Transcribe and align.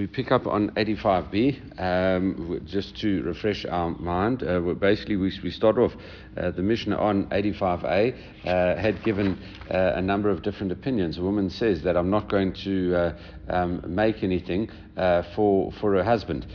We 0.00 0.06
pick 0.06 0.32
up 0.32 0.46
on 0.46 0.70
85b 0.70 1.78
um, 1.78 2.62
just 2.64 2.96
to 3.02 3.22
refresh 3.22 3.66
our 3.66 3.90
mind. 3.90 4.42
Uh, 4.42 4.58
basically, 4.72 5.16
we, 5.16 5.30
we 5.44 5.50
start 5.50 5.76
off 5.76 5.92
uh, 6.38 6.52
the 6.52 6.62
Mishnah 6.62 6.96
on 6.96 7.26
85a 7.26 8.14
uh, 8.46 8.80
had 8.80 9.04
given 9.04 9.38
uh, 9.70 9.92
a 9.96 10.00
number 10.00 10.30
of 10.30 10.40
different 10.42 10.72
opinions. 10.72 11.18
A 11.18 11.22
woman 11.22 11.50
says 11.50 11.82
that 11.82 11.98
I'm 11.98 12.08
not 12.08 12.30
going 12.30 12.54
to 12.64 12.94
uh, 12.94 13.18
um, 13.50 13.82
make 13.86 14.22
anything 14.22 14.70
uh, 14.96 15.22
for 15.34 15.72
for 15.80 15.94
her 15.94 16.04
husband. 16.04 16.46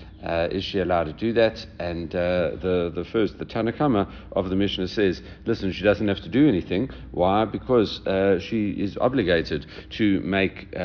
is 0.51 0.63
she 0.63 0.79
allowed 0.79 1.05
to 1.05 1.13
do 1.13 1.33
that? 1.33 1.65
And 1.79 2.09
the 2.11 2.91
the 2.95 3.05
first 3.05 3.37
the 3.37 3.45
Tanna 3.45 3.73
Kamma 3.73 4.11
of 4.31 4.49
the 4.49 4.55
Mishnah 4.55 4.87
says, 4.87 5.21
listen, 5.45 5.71
she 5.71 5.83
doesn't 5.83 6.07
have 6.07 6.21
to 6.21 6.29
do 6.29 6.47
anything. 6.47 6.89
Why? 7.11 7.45
Because 7.45 8.01
she 8.41 8.71
is 8.71 8.97
obligated 8.97 9.65
to 9.97 10.19
make 10.21 10.75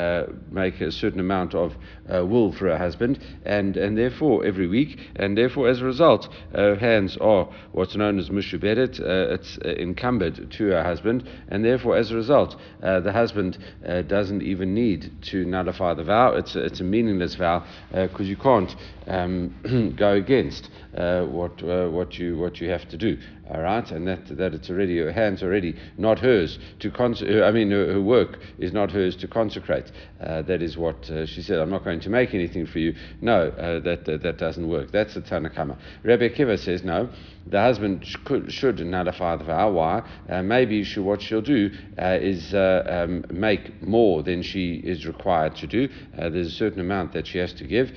make 0.51 0.81
a 0.81 0.91
certain 0.91 1.19
amount 1.19 1.55
of 1.55 1.75
wool 2.09 2.51
for 2.51 2.67
her 2.67 2.77
husband, 2.77 3.19
and, 3.45 3.77
and 3.77 3.97
therefore 3.97 4.45
every 4.45 4.67
week, 4.67 4.99
and 5.15 5.37
therefore 5.37 5.69
as 5.69 5.81
a 5.81 5.85
result, 5.85 6.29
her 6.53 6.75
hands 6.75 7.17
are 7.17 7.47
what's 7.71 7.95
known 7.95 8.19
as 8.19 8.29
mushuberet, 8.29 8.99
uh, 8.99 9.33
it's 9.33 9.57
uh, 9.63 9.69
encumbered 9.69 10.51
to 10.51 10.67
her 10.67 10.83
husband, 10.83 11.27
and 11.49 11.63
therefore 11.63 11.97
as 11.97 12.11
a 12.11 12.15
result, 12.15 12.55
uh, 12.83 12.99
the 12.99 13.11
husband 13.11 13.57
uh, 13.87 14.01
doesn't 14.01 14.41
even 14.41 14.73
need 14.73 15.11
to 15.21 15.45
nullify 15.45 15.93
the 15.93 16.00
vow. 16.03 16.33
It's 16.33 16.55
a, 16.55 16.63
it's 16.63 16.79
a 16.79 16.83
meaningless 16.83 17.35
vow 17.35 17.65
because 17.91 18.21
uh, 18.21 18.23
you 18.23 18.37
can't 18.37 18.75
um, 19.07 19.93
go 19.97 20.13
against 20.13 20.69
uh, 20.95 21.23
what 21.25 21.61
what 21.63 22.17
you 22.17 22.37
what 22.37 22.59
you 22.59 22.69
have 22.69 22.87
to 22.89 22.97
do 22.97 23.17
all 23.53 23.61
right, 23.61 23.91
and 23.91 24.07
that, 24.07 24.37
that 24.37 24.53
it's 24.53 24.69
already 24.69 24.97
her 24.99 25.11
hands 25.11 25.43
already 25.43 25.75
not 25.97 26.19
hers 26.19 26.57
to 26.79 26.89
cons- 26.89 27.21
I 27.21 27.51
mean 27.51 27.69
her, 27.71 27.93
her, 27.93 28.01
work 28.01 28.39
is 28.59 28.71
not 28.71 28.91
hers 28.91 29.15
to 29.17 29.27
consecrate. 29.27 29.91
Uh, 30.21 30.41
that 30.43 30.61
is 30.61 30.77
what 30.77 31.09
uh, 31.09 31.25
she 31.25 31.41
said. 31.41 31.59
I'm 31.59 31.69
not 31.69 31.83
going 31.83 31.99
to 32.01 32.09
make 32.09 32.33
anything 32.33 32.65
for 32.65 32.79
you. 32.79 32.95
No, 33.19 33.49
uh, 33.49 33.81
that, 33.81 34.05
that, 34.05 34.23
that 34.23 34.37
doesn't 34.37 34.67
work. 34.69 34.91
That's 34.91 35.15
the 35.15 35.21
Tanna 35.21 35.49
Kamma. 35.49 35.77
Rabbi 36.03 36.29
Akiva 36.29 36.57
says 36.57 36.83
no. 36.83 37.09
The 37.47 37.59
husband 37.59 38.05
should, 38.05 38.79
nullify 38.79 39.35
the 39.35 39.43
vow. 39.43 39.71
Why? 39.71 40.03
Uh, 40.29 40.43
maybe 40.43 40.83
she, 40.83 40.99
what 41.01 41.21
she'll 41.21 41.41
do 41.41 41.71
uh, 42.01 42.19
is 42.21 42.53
uh, 42.53 42.83
um, 42.87 43.25
make 43.31 43.81
more 43.81 44.23
than 44.23 44.43
she 44.43 44.75
is 44.75 45.05
required 45.05 45.55
to 45.57 45.67
do. 45.67 45.89
There's 46.17 46.47
a 46.47 46.51
certain 46.51 46.79
amount 46.79 47.13
that 47.13 47.27
she 47.27 47.37
has 47.37 47.53
to 47.53 47.63
give, 47.65 47.91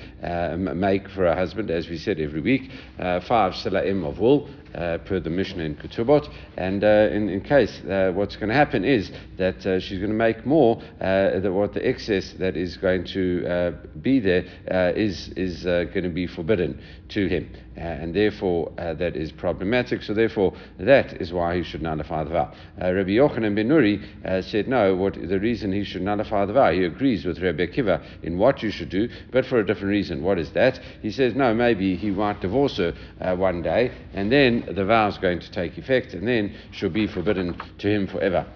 make 0.58 1.08
for 1.08 1.22
her 1.22 1.34
husband, 1.34 1.70
as 1.70 1.88
we 1.88 1.98
said 1.98 2.20
every 2.20 2.40
week, 2.40 2.70
five 2.98 3.54
silaim 3.54 4.04
of 4.04 4.18
wool 4.18 4.48
uh, 4.48 4.63
per 4.74 5.20
the 5.20 5.30
Mishnah 5.30 5.62
in 5.62 5.76
Ketubot. 5.76 6.28
And 6.56 6.84
uh, 6.84 7.08
in, 7.12 7.28
in 7.28 7.40
case, 7.40 7.80
uh, 7.84 8.12
what's 8.14 8.36
going 8.36 8.48
to 8.48 8.54
happen 8.54 8.84
is 8.84 9.10
that 9.36 9.64
uh, 9.66 9.80
she's 9.80 9.98
going 9.98 10.10
to 10.10 10.16
make 10.16 10.44
more, 10.44 10.80
uh, 11.00 11.40
that 11.40 11.52
what 11.52 11.74
the 11.74 11.86
excess 11.86 12.32
that 12.38 12.56
is 12.56 12.76
going 12.76 13.04
to 13.04 13.46
uh, 13.46 13.70
be 14.00 14.20
there 14.20 14.44
is 14.96 15.28
is 15.36 15.64
going 15.64 16.02
to 16.02 16.08
be 16.08 16.26
forbidden 16.26 16.80
to 17.08 17.26
him. 17.28 17.48
and 17.76 18.14
therefore, 18.14 18.72
that 18.76 19.16
is 19.16 19.32
problematic. 19.32 20.02
So, 20.02 20.14
therefore, 20.14 20.54
that 20.78 21.20
is 21.20 21.32
why 21.32 21.56
he 21.56 21.62
should 21.62 21.82
nullify 21.82 22.24
the 22.24 22.30
vow. 22.30 22.52
Rabbi 22.78 23.10
Yochanan 23.10 23.54
ben 23.54 23.68
Nuri 23.68 24.44
said, 24.44 24.68
no, 24.68 24.94
what 24.94 25.14
the 25.14 25.40
reason 25.40 25.72
he 25.72 25.84
should 25.84 26.02
nullify 26.02 26.46
the 26.46 26.52
vow, 26.52 26.72
he 26.72 26.84
agrees 26.84 27.24
with 27.24 27.40
Rabbi 27.40 27.66
Akiva 27.66 28.00
in 28.22 28.38
what 28.38 28.62
you 28.62 28.70
should 28.70 28.90
do, 28.90 29.08
but 29.32 29.44
for 29.44 29.58
a 29.58 29.66
different 29.66 29.90
reason. 29.90 30.22
What 30.22 30.38
is 30.38 30.50
that? 30.52 30.80
He 31.02 31.10
says, 31.10 31.34
no, 31.34 31.52
maybe 31.54 31.96
he 31.96 32.10
might 32.10 32.40
divorce 32.40 32.76
her 32.78 32.94
one 33.36 33.62
day, 33.62 33.92
and 34.12 34.30
then 34.30 34.63
the 34.72 34.84
vow 34.84 35.08
is 35.08 35.18
going 35.18 35.40
to 35.40 35.50
take 35.50 35.78
effect, 35.78 36.14
and 36.14 36.26
then 36.26 36.54
she'll 36.70 36.90
be 36.90 37.06
forbidden 37.06 37.56
to 37.78 37.88
him 37.88 38.06
forever. 38.06 38.46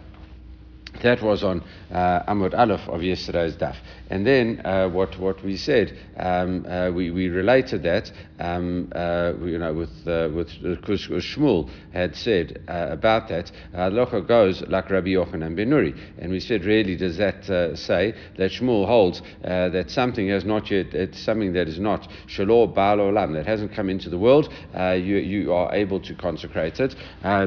That 1.03 1.23
was 1.23 1.45
on 1.45 1.63
uh, 1.93 2.23
Amud 2.29 2.59
Aleph 2.59 2.89
of 2.89 3.03
yesterday's 3.03 3.55
daf. 3.57 3.77
And 4.11 4.27
then 4.27 4.63
uh, 4.65 4.89
what, 4.89 5.19
what 5.19 5.43
we 5.45 5.57
said, 5.57 5.97
um, 6.17 6.65
uh, 6.67 6.91
we, 6.91 7.11
we 7.11 7.29
related 7.29 7.83
that, 7.83 8.11
um, 8.41 8.91
uh, 8.95 9.33
you 9.43 9.59
know, 9.59 9.75
with, 9.75 9.91
uh, 10.07 10.29
with 10.35 10.51
because 10.63 11.07
Shmuel 11.07 11.71
had 11.93 12.17
said 12.17 12.63
uh, 12.69 12.89
about 12.91 13.29
that, 13.29 13.53
Locha 13.75 14.27
goes 14.27 14.63
like 14.63 14.91
Rabbi 14.91 15.09
Yochanan 15.09 15.55
ben 15.55 15.71
Nuri. 15.71 15.97
And 16.19 16.33
we 16.33 16.41
said, 16.41 16.65
really, 16.65 16.97
does 16.97 17.17
that 17.19 17.45
say 17.77 18.15
that 18.37 18.51
Shmuel 18.51 18.87
holds 18.87 19.23
that 19.43 19.91
something 19.91 20.29
has 20.29 20.45
not 20.45 20.71
yet, 20.71 20.95
it's 20.95 21.21
something 21.21 21.53
that 21.53 21.69
is 21.69 21.79
not 21.79 22.09
Shalor 22.27 22.75
Baal 22.75 22.99
Olam, 22.99 23.35
that 23.35 23.47
hasn't 23.47 23.73
come 23.73 23.91
into 23.91 24.09
the 24.09 24.19
world, 24.19 24.53
you, 24.75 25.17
you 25.17 25.53
are 25.53 25.75
able 25.75 26.01
to 26.01 26.15
consecrate 26.15 26.81
it 26.81 26.95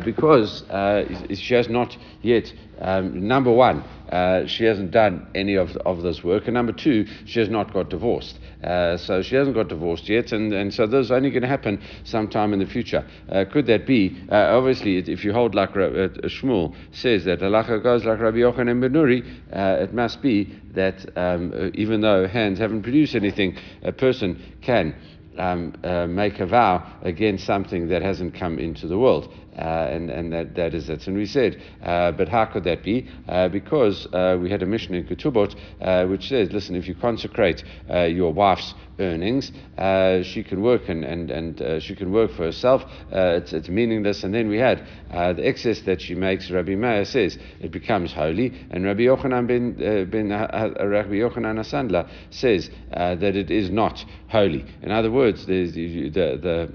because 0.05 0.63
she 1.33 1.53
has 1.55 1.69
not 1.69 1.97
yet 2.21 2.51
um, 2.81 3.27
number 3.31 3.51
one, 3.51 3.81
uh, 4.11 4.45
she 4.45 4.65
hasn't 4.65 4.91
done 4.91 5.25
any 5.33 5.55
of, 5.55 5.69
of 5.77 6.01
this 6.01 6.21
work, 6.21 6.43
and 6.47 6.53
number 6.53 6.73
two, 6.73 7.07
she 7.25 7.39
has 7.39 7.47
not 7.47 7.71
got 7.71 7.89
divorced. 7.89 8.37
Uh, 8.61 8.97
so 8.97 9.21
she 9.21 9.35
hasn't 9.35 9.55
got 9.55 9.69
divorced 9.69 10.09
yet, 10.09 10.33
and, 10.33 10.51
and 10.53 10.73
so 10.73 10.85
this 10.85 11.05
is 11.05 11.11
only 11.11 11.29
going 11.29 11.41
to 11.41 11.47
happen 11.47 11.81
sometime 12.03 12.51
in 12.51 12.59
the 12.59 12.65
future. 12.65 13.05
Uh, 13.29 13.45
could 13.49 13.65
that 13.67 13.87
be? 13.87 14.21
Uh, 14.29 14.57
obviously, 14.57 14.97
if 14.97 15.23
you 15.23 15.31
hold 15.31 15.55
like 15.55 15.69
uh, 15.71 16.11
Shmuel 16.27 16.75
says 16.91 17.23
that 17.23 17.39
halacha 17.39 17.81
goes 17.81 18.03
like 18.03 18.19
Rabbi 18.19 18.39
Yochanan 18.39 18.81
ben 18.81 18.91
Nuri, 18.91 19.25
uh, 19.53 19.81
it 19.81 19.93
must 19.93 20.21
be 20.21 20.53
that 20.73 21.05
um, 21.17 21.71
even 21.73 22.01
though 22.01 22.27
hands 22.27 22.59
haven't 22.59 22.83
produced 22.83 23.15
anything, 23.15 23.57
a 23.81 23.93
person 23.93 24.37
can 24.61 24.93
um, 25.37 25.73
uh, 25.83 26.05
make 26.07 26.39
a 26.39 26.45
vow 26.45 26.99
against 27.01 27.45
something 27.45 27.87
that 27.87 28.01
hasn't 28.01 28.35
come 28.35 28.59
into 28.59 28.87
the 28.87 28.97
world. 28.97 29.33
Uh, 29.57 29.89
and, 29.91 30.09
and 30.09 30.31
that, 30.31 30.55
that 30.55 30.73
is 30.73 30.89
it. 30.89 31.05
And 31.07 31.17
we 31.17 31.25
said, 31.25 31.61
uh, 31.83 32.11
but 32.13 32.29
how 32.29 32.45
could 32.45 32.63
that 32.63 32.83
be? 32.83 33.09
Uh, 33.27 33.49
because 33.49 34.07
uh, 34.13 34.37
we 34.41 34.49
had 34.49 34.63
a 34.63 34.65
Mishnah 34.65 34.97
in 34.97 35.03
Ketubot 35.05 35.55
uh, 35.81 36.05
which 36.07 36.29
says, 36.29 36.51
listen, 36.51 36.75
if 36.75 36.87
you 36.87 36.95
consecrate 36.95 37.63
uh, 37.89 38.03
your 38.03 38.31
wife's 38.31 38.73
earnings, 38.99 39.51
she 40.25 40.43
can 40.43 40.61
work 40.61 40.87
and, 40.87 41.03
and, 41.03 41.31
and 41.31 41.83
she 41.83 41.95
can 41.95 42.13
work 42.13 42.31
for 42.31 42.43
herself. 42.43 42.83
it's, 43.11 43.51
it's 43.51 43.67
meaningless. 43.67 44.23
And 44.23 44.33
then 44.33 44.47
we 44.47 44.57
had 44.57 44.87
the 45.09 45.45
excess 45.45 45.81
that 45.81 46.01
she 46.01 46.15
makes, 46.15 46.49
Rabbi 46.49 46.75
Meir 46.75 47.03
says, 47.03 47.37
it 47.59 47.71
becomes 47.71 48.13
holy. 48.13 48.53
And 48.69 48.85
Rabbi 48.85 49.01
Yochanan 49.01 49.47
ben, 49.47 49.73
bin 50.09 50.29
Rabbi 50.29 51.15
Yochanan 51.15 51.59
HaSandlar 51.59 52.09
says 52.29 52.69
that 52.91 53.35
it 53.35 53.51
is 53.51 53.69
not 53.69 54.05
holy. 54.29 54.65
In 54.81 54.91
other 54.91 55.11
words, 55.11 55.45
the, 55.45 55.69
the, 55.71 56.09
the 56.09 56.71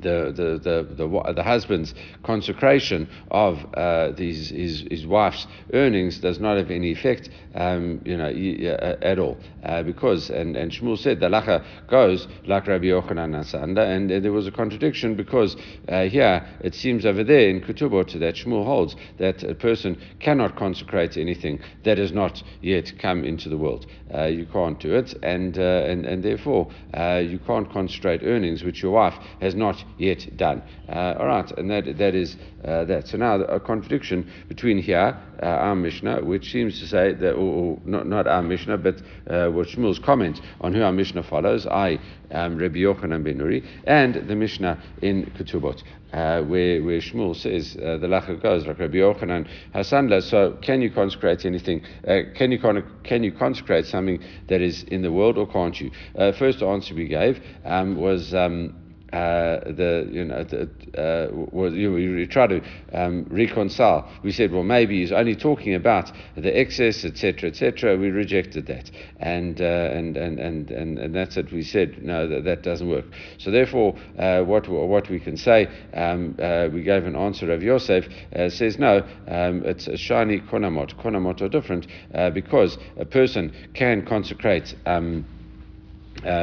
the, 0.00 0.32
the, 0.34 0.58
the, 0.62 0.94
the, 0.94 1.32
the 1.34 1.42
husband's 1.42 1.94
consecration 2.22 3.08
of 3.30 3.58
uh, 3.74 4.10
these, 4.12 4.50
his, 4.50 4.84
his 4.90 5.06
wife's 5.06 5.46
earnings 5.72 6.18
does 6.18 6.38
not 6.38 6.56
have 6.56 6.70
any 6.70 6.92
effect 6.92 7.28
um, 7.54 8.00
you 8.04 8.16
know, 8.16 8.26
uh, 8.26 8.96
at 9.02 9.18
all. 9.18 9.38
Uh, 9.64 9.82
because, 9.82 10.30
and, 10.30 10.56
and 10.56 10.70
Shmuel 10.70 10.98
said, 10.98 11.20
the 11.20 11.28
lacha 11.28 11.64
goes 11.88 12.28
like 12.46 12.66
Rabbi 12.66 12.86
Yochanan 12.86 13.34
HaSandlar, 13.34 13.96
and 13.96 14.12
uh, 14.12 14.20
there 14.20 14.32
was 14.32 14.46
a 14.46 14.50
contradiction 14.50 15.14
because 15.14 15.56
uh, 15.88 16.02
here 16.02 16.46
it 16.60 16.74
seems 16.74 17.06
over 17.06 17.24
there 17.24 17.48
in 17.48 17.60
Ketubot 17.60 18.18
that 18.18 18.34
Shmuel 18.34 18.64
holds 18.64 18.94
that 19.18 19.42
a 19.42 19.54
person 19.54 20.00
cannot 20.20 20.56
consecrate 20.56 21.16
anything 21.16 21.60
that 21.84 21.98
has 21.98 22.12
not 22.12 22.42
yet 22.60 22.92
come 22.98 23.24
into 23.24 23.48
the 23.48 23.56
world. 23.56 23.86
Uh, 24.14 24.24
you 24.24 24.46
can't 24.46 24.78
do 24.78 24.94
it, 24.94 25.14
and, 25.22 25.56
and, 25.56 26.04
and 26.04 26.22
therefore 26.22 26.70
you 26.94 27.38
can't 27.46 27.70
consecrate 27.72 28.22
earnings 28.22 28.62
which 28.62 28.82
your 28.82 28.92
wife 28.92 29.14
has 29.40 29.54
not 29.54 29.82
yet 29.98 30.36
done. 30.36 30.62
Uh, 30.88 31.14
all 31.18 31.26
right, 31.26 31.50
and 31.58 31.70
that 31.70 31.98
that 31.98 32.14
is 32.14 32.36
uh, 32.64 32.84
that. 32.84 33.08
So 33.08 33.16
now 33.16 33.34
a 33.36 33.60
contradiction 33.60 34.30
between 34.48 34.78
here 34.78 35.18
uh, 35.42 35.46
our 35.46 35.76
Mishnah, 35.76 36.24
which 36.24 36.50
seems 36.50 36.80
to 36.80 36.86
say 36.86 37.12
that, 37.12 37.32
or, 37.32 37.54
or 37.54 37.78
not 37.84 38.06
not 38.06 38.26
our 38.26 38.42
Mishnah, 38.42 38.78
but 38.78 38.96
uh, 39.28 39.48
what 39.50 39.68
Shmuel's 39.68 39.98
comment 39.98 40.40
on 40.60 40.74
who 40.74 40.82
our 40.82 40.92
Mishnah 40.92 41.22
follows, 41.22 41.66
I 41.66 41.98
um, 42.30 42.56
Rabbi 42.56 42.78
Yochanan 42.78 43.24
ben 43.24 43.38
Nuri, 43.38 43.64
and 43.84 44.28
the 44.28 44.34
Mishnah 44.34 44.82
in 45.02 45.26
Ketubot. 45.36 45.82
Uh, 46.12 46.40
where, 46.42 46.82
where 46.82 47.00
Shmuel 47.00 47.36
says 47.36 47.76
uh, 47.76 47.98
the 47.98 48.06
lacha 48.06 48.40
goes 48.40 48.66
like 48.66 48.78
Rabbi 48.78 48.96
Yochanan 48.96 49.46
HaSandlar. 49.74 50.22
So 50.22 50.56
can 50.62 50.80
you 50.80 50.90
consecrate 50.90 51.44
anything? 51.44 51.82
Uh, 52.06 52.20
can 52.34 52.52
you 52.52 52.58
con- 52.58 52.84
can 53.02 53.22
you 53.22 53.32
consecrate 53.32 53.86
something 53.86 54.22
that 54.48 54.60
is 54.60 54.84
in 54.84 55.02
the 55.02 55.12
world, 55.12 55.36
or 55.36 55.46
can't 55.46 55.78
you? 55.80 55.90
Uh, 56.16 56.32
first 56.32 56.62
answer 56.62 56.94
we 56.94 57.08
gave 57.08 57.40
um, 57.64 57.96
was. 57.96 58.34
Um, 58.34 58.74
uh, 59.16 59.72
the 59.72 60.08
you 60.10 60.24
know 60.24 60.44
the, 60.44 60.68
uh, 60.96 61.34
was, 61.50 61.72
you 61.74 61.92
we 61.92 62.26
try 62.26 62.46
to 62.46 62.60
um, 62.92 63.24
reconcile. 63.30 64.10
We 64.22 64.32
said, 64.32 64.52
well, 64.52 64.62
maybe 64.62 65.00
he's 65.00 65.12
only 65.12 65.34
talking 65.34 65.74
about 65.74 66.12
the 66.36 66.58
excess, 66.58 67.04
etc., 67.04 67.50
etc. 67.50 67.96
We 67.96 68.10
rejected 68.10 68.66
that, 68.66 68.90
and, 69.18 69.60
uh, 69.60 69.64
and, 69.64 70.16
and 70.16 70.38
and 70.38 70.70
and 70.70 70.98
and 70.98 71.14
that's 71.14 71.36
it. 71.36 71.50
We 71.50 71.62
said 71.62 72.02
no, 72.02 72.26
that, 72.28 72.44
that 72.44 72.62
doesn't 72.62 72.88
work. 72.88 73.06
So 73.38 73.50
therefore, 73.50 73.96
uh, 74.18 74.42
what 74.42 74.68
what 74.68 75.08
we 75.08 75.18
can 75.18 75.36
say, 75.36 75.68
um, 75.94 76.36
uh, 76.40 76.68
we 76.72 76.82
gave 76.82 77.04
an 77.06 77.16
answer 77.16 77.50
of 77.52 77.62
Yosef 77.62 78.04
says 78.48 78.78
no, 78.78 78.98
um, 79.28 79.62
it's 79.64 79.86
a 79.86 79.96
shiny 79.96 80.40
konamot. 80.40 80.94
Konamot 81.02 81.40
are 81.40 81.48
different 81.48 81.86
because 82.34 82.76
a 82.98 83.04
person 83.04 83.52
can 83.74 84.04
consecrate. 84.04 84.74
Um, 84.84 85.24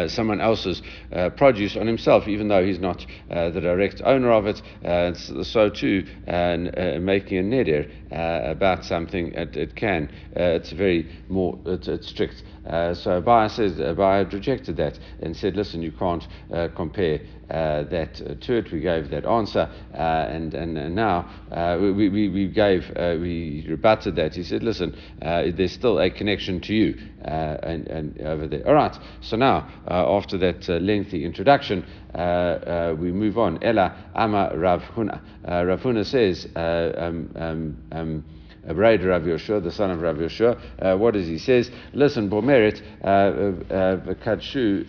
someone 0.08 0.42
else's 0.42 0.82
uh, 1.12 1.30
produce 1.30 1.76
on 1.76 1.88
himself, 1.88 2.28
even 2.28 2.48
though 2.48 2.66
he's 2.66 2.80
not 2.80 3.06
uh, 3.30 3.50
the 3.50 3.62
direct 3.62 4.02
owner 4.06 4.32
of 4.32 4.46
it. 4.46 4.62
Uh, 4.84 5.14
so 5.14 5.70
too, 5.70 6.06
uh, 6.28 6.58
making 7.00 7.38
a 7.38 7.42
neder 7.44 7.90
uh, 8.12 8.52
about 8.52 8.86
something, 8.86 9.34
it, 9.34 9.56
it 9.56 9.76
can. 9.76 10.10
it's 10.34 10.72
very 10.72 11.10
more 11.30 11.60
it's, 11.66 11.88
it's 11.88 12.08
strict. 12.08 12.44
so 12.66 13.22
Abaye 13.22 13.50
says 13.50 13.74
Abaye 13.74 14.32
rejected 14.32 14.78
that 14.78 15.00
and 15.20 15.36
said, 15.36 15.56
"Listen, 15.56 15.82
you 15.82 15.92
can't 15.92 16.28
compare 16.76 17.20
that 17.50 18.42
to 18.42 18.54
it." 18.54 18.72
We 18.72 18.80
gave 18.80 19.10
that 19.12 19.26
answer, 19.26 19.70
and, 19.94 20.54
and, 20.54 20.78
and 20.78 20.96
now 20.96 21.78
we, 21.80 22.10
we, 22.10 22.30
we 22.30 22.48
gave 22.48 22.90
we 22.96 23.66
rebutted 23.68 24.16
that. 24.16 24.36
He 24.36 24.44
said, 24.44 24.64
"Listen, 24.64 24.96
there's 25.20 25.74
still 25.74 26.00
a 26.00 26.10
connection 26.10 26.60
to 26.62 26.74
you." 26.74 26.96
and, 27.24 27.88
and 27.88 28.22
over 28.22 28.48
there. 28.48 28.68
All 28.68 28.74
right. 28.74 28.96
So 29.22 29.38
now 29.38 29.70
uh, 29.90 30.18
after 30.18 30.38
that 30.40 30.70
uh, 30.70 30.74
lengthy 30.74 31.26
introduction, 31.26 31.86
uh, 32.14 32.96
we 32.98 33.12
move 33.12 33.38
on. 33.38 33.64
Ella 33.64 33.96
Ama 34.16 34.52
Rav 34.56 34.82
Huna. 34.96 35.22
Rav 35.46 35.80
Huna 35.82 36.06
says, 36.06 36.48
um, 36.56 37.32
um, 37.36 37.78
um, 37.92 38.26
Braid 38.68 39.04
Rav 39.04 39.24
Yoshua, 39.24 39.62
the 39.64 39.72
son 39.72 39.92
of 39.92 40.02
Rav 40.02 40.18
Yoshua, 40.18 40.60
uh, 40.82 40.98
what 40.98 41.14
does 41.14 41.28
he 41.28 41.38
says? 41.38 41.70
Listen, 41.94 42.30
Bomeret, 42.30 42.82
Kadshu, 43.04 44.86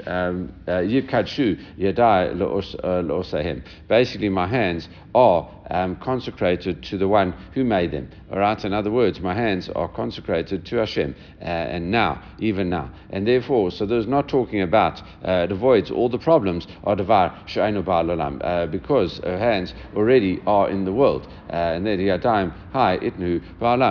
Yikadshu, 0.67 1.77
Yadai 1.79 2.35
Lo'osahem. 2.37 3.63
Basically, 3.89 4.29
my 4.29 4.47
hands 4.47 4.89
are 5.15 5.49
um, 5.71 5.97
consecrated 5.97 6.83
to 6.85 6.99
the 6.99 7.09
one 7.09 7.33
who 7.55 7.65
made 7.65 7.91
them. 7.93 8.09
All 8.31 8.39
right, 8.39 8.63
in 8.65 8.73
other 8.73 8.91
words, 8.91 9.21
my 9.21 9.35
hands 9.35 9.69
are 9.71 9.89
consecrated 9.89 10.67
to 10.67 10.77
Hashem, 10.77 11.15
uh, 11.41 11.45
and 11.45 11.91
now, 11.91 12.23
even 12.39 12.69
now. 12.69 12.91
And 13.11 13.27
therefore, 13.27 13.71
so 13.71 13.87
there's 13.87 14.07
not 14.07 14.29
talking 14.29 14.63
about 14.63 15.03
uh, 15.25 15.47
the 15.47 15.55
voids, 15.55 15.91
all 15.91 16.09
the 16.09 16.19
problems 16.19 16.67
are 16.85 16.97
devar 16.97 17.39
she'enu 17.47 17.83
ba'alalam, 17.83 18.41
uh, 18.45 18.67
because 18.67 19.19
her 19.19 19.39
hands 19.39 19.75
already 19.97 20.43
are 20.47 20.69
in 20.69 20.85
the 20.85 20.93
world. 20.93 21.27
Uh, 21.49 21.75
and 21.75 21.87
then 21.87 21.99
yadayim 21.99 22.53
hi 22.73 22.99
itnu 22.99 23.41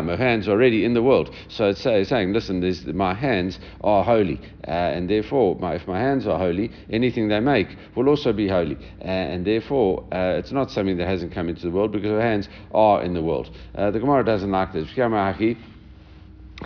her 0.07 0.17
hands 0.17 0.47
are 0.47 0.51
already 0.51 0.85
in 0.85 0.93
the 0.93 1.01
world. 1.01 1.33
So 1.47 1.69
it's 1.69 1.81
saying, 1.81 2.33
listen, 2.33 2.61
my 2.95 3.13
hands 3.13 3.59
are 3.81 4.03
holy, 4.03 4.39
uh, 4.67 4.71
and 4.71 5.09
therefore, 5.09 5.55
my, 5.55 5.75
if 5.75 5.87
my 5.87 5.99
hands 5.99 6.27
are 6.27 6.37
holy, 6.37 6.71
anything 6.89 7.27
they 7.27 7.39
make 7.39 7.67
will 7.95 8.07
also 8.07 8.33
be 8.33 8.47
holy. 8.47 8.77
Uh, 9.01 9.05
and 9.05 9.45
therefore, 9.45 10.05
it's 10.11 10.51
not 10.51 10.71
something 10.71 10.97
that 10.97 11.07
hasn't 11.07 11.33
come 11.33 11.49
into 11.49 11.61
the 11.61 11.71
world 11.71 11.91
because 11.91 12.09
her 12.09 12.21
hands 12.21 12.49
are 12.73 13.03
in 13.03 13.13
the 13.13 13.21
world. 13.21 13.49
Uh, 13.75 13.91
the 13.91 13.99
Gemara 13.99 14.23
doesn't 14.23 14.51
like 14.51 14.73
this. 14.73 14.87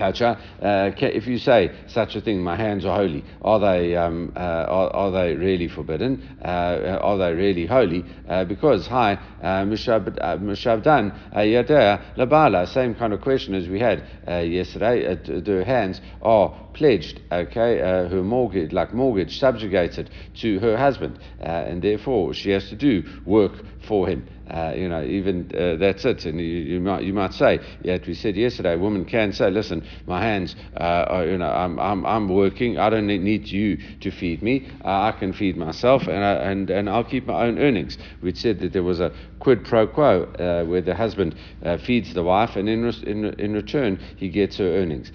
Uh, 0.02 0.92
if 0.98 1.28
you 1.28 1.38
say 1.38 1.72
such 1.88 2.16
a 2.16 2.22
thing, 2.22 2.42
my 2.42 2.56
hands 2.56 2.86
are 2.86 2.96
holy, 2.96 3.24
are 3.42 3.60
they, 3.60 3.96
um, 3.96 4.32
uh, 4.36 4.40
are, 4.40 4.90
are, 4.96 5.12
they 5.12 5.36
really 5.36 5.68
forbidden? 5.68 6.38
Uh, 6.44 7.00
are 7.02 7.18
they 7.18 7.34
really 7.34 7.66
holy? 7.66 8.04
Uh, 8.28 8.44
because, 8.46 8.88
hi, 8.88 9.14
uh, 9.42 9.64
Mushabdan 9.66 11.34
Yadea 11.34 12.16
Labala, 12.16 12.68
same 12.68 12.96
kind 12.96 13.14
of 13.14 13.22
question 13.22 13.54
as 13.54 13.68
we 13.68 13.80
had 13.80 14.04
uh, 14.28 14.38
yesterday. 14.38 15.16
the 15.16 15.64
hands 15.66 16.02
are 16.22 16.56
pledged, 16.74 17.22
okay, 17.32 17.80
her 17.80 18.24
mortgage, 18.24 18.72
like 18.72 18.94
mortgage, 18.94 19.40
subjugated 19.40 20.10
to 20.36 20.60
her 20.60 20.78
husband, 20.78 21.20
and 21.40 21.82
therefore 21.82 22.34
she 22.34 22.52
has 22.52 22.70
to 22.70 22.76
do 22.76 23.04
work 23.26 23.54
for 23.88 24.08
him. 24.08 24.28
Uh, 24.50 24.74
you 24.76 24.88
know, 24.88 25.04
even 25.04 25.52
uh, 25.54 25.76
that's 25.76 26.06
it. 26.06 26.26
And 26.26 26.40
you, 26.40 26.46
you, 26.46 26.80
might 26.80 27.04
you 27.04 27.14
might 27.14 27.34
say, 27.34 27.60
yeah, 27.82 27.98
we 28.06 28.14
said 28.14 28.38
yesterday, 28.38 28.74
a 28.76 28.78
woman 28.78 29.04
can 29.04 29.34
say, 29.34 29.50
listen, 29.50 29.86
my 30.06 30.22
hands, 30.22 30.56
uh, 30.76 31.06
are, 31.08 31.26
you 31.26 31.38
know, 31.38 31.50
I'm, 31.50 31.78
I'm, 31.80 32.06
I'm 32.06 32.30
working. 32.30 32.78
I 32.78 32.90
don't 32.90 33.08
need 33.08 33.48
you 33.48 33.78
to 34.00 34.12
feed 34.12 34.42
me. 34.42 34.70
Uh, 34.86 35.02
I 35.02 35.12
can 35.12 35.34
feed 35.34 35.58
myself, 35.58 36.08
and 36.08 36.24
I, 36.24 36.34
and 36.34 36.70
and 36.70 36.90
I'll 36.90 37.04
keep 37.04 37.28
my 37.28 37.46
own 37.46 37.60
earnings. 37.60 37.98
We 38.22 38.34
said 38.34 38.60
that 38.60 38.72
there 38.72 38.84
was 38.84 39.00
a 39.00 39.12
quid 39.40 39.66
pro 39.66 39.86
quo 39.88 40.24
uh, 40.24 40.66
where 40.66 40.82
the 40.82 40.96
husband 40.96 41.36
uh, 41.64 41.78
feeds 41.78 42.14
the 42.14 42.24
wife, 42.24 42.56
and 42.56 42.70
in, 42.70 42.86
in 43.04 43.26
in 43.40 43.54
return 43.54 44.00
he 44.16 44.30
gets 44.30 44.58
her 44.58 44.78
earnings. 44.78 45.12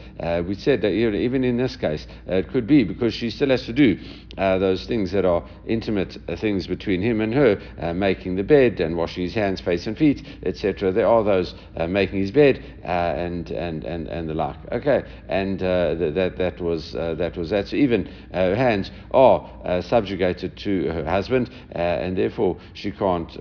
we 0.46 0.55
said 0.55 0.82
that 0.82 0.93
even 0.93 1.44
in 1.44 1.56
this 1.56 1.76
case, 1.76 2.06
it 2.26 2.49
could 2.50 2.67
be 2.67 2.85
because 2.85 3.14
she 3.14 3.31
still 3.31 3.49
has 3.49 3.64
to 3.64 3.73
do 3.73 3.99
those 4.37 4.87
things 4.87 5.12
that 5.12 5.25
are 5.25 5.44
intimate 5.67 6.19
things 6.38 6.67
between 6.67 7.00
him 7.00 7.20
and 7.20 7.32
her, 7.32 7.94
making 7.94 8.37
the 8.37 8.43
bed 8.43 8.81
and 8.81 8.96
washing 8.96 9.21
his 9.22 9.34
hands, 9.34 9.60
face, 9.60 9.86
and 9.86 9.96
feet, 9.96 10.26
etc. 10.44 10.92
There 10.92 11.06
are 11.06 11.24
those 11.24 11.54
uh, 11.76 11.86
making 11.86 12.20
his 12.20 12.30
bed 12.30 12.62
uh, 12.84 12.86
and, 12.88 13.50
and, 13.50 13.84
and, 13.84 14.08
and 14.08 14.28
the 14.28 14.34
like. 14.34 14.56
Okay, 14.72 15.02
and 15.28 15.62
uh, 15.62 15.94
that, 15.94 16.34
that, 16.38 16.60
was, 16.60 16.94
uh, 16.94 17.14
that 17.14 17.36
was 17.36 17.50
that. 17.50 17.69
So 17.69 17.76
even 17.76 18.06
her 18.32 18.54
hands 18.54 18.90
are 19.12 19.48
uh, 19.64 19.82
subjugated 19.82 20.56
to 20.58 20.88
her 20.90 21.04
husband, 21.04 21.50
and 21.72 22.16
therefore 22.16 22.58
she 22.74 22.90
can't 22.90 23.32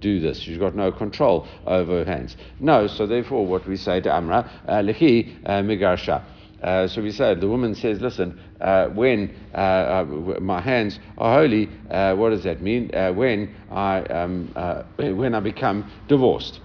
do 0.00 0.20
this. 0.20 0.38
She's 0.38 0.58
got 0.58 0.74
no 0.74 0.92
control 0.92 1.46
over 1.66 2.04
her 2.04 2.10
hands. 2.10 2.36
No, 2.60 2.86
so 2.86 3.06
therefore 3.06 3.46
what 3.46 3.66
we 3.66 3.76
say 3.76 4.00
to 4.00 4.12
Amra, 4.12 4.50
lehi 4.66 5.42
migarsha. 5.44 6.24
Uh, 6.62 6.88
so 6.88 7.00
we 7.00 7.12
said 7.12 7.40
the 7.40 7.48
woman 7.48 7.74
says, 7.74 8.00
"Listen, 8.00 8.40
uh, 8.60 8.88
when 8.88 9.34
uh, 9.54 9.56
uh 9.56 10.04
my 10.40 10.60
hands 10.60 10.98
are 11.16 11.38
holy, 11.38 11.70
uh, 11.90 12.14
what 12.16 12.30
does 12.30 12.42
that 12.44 12.60
mean? 12.60 12.90
Uh, 12.94 13.12
when 13.12 13.54
I 13.70 14.00
um, 14.02 14.52
when 14.96 15.34
I 15.34 15.40
become 15.40 15.90
divorced." 16.08 16.60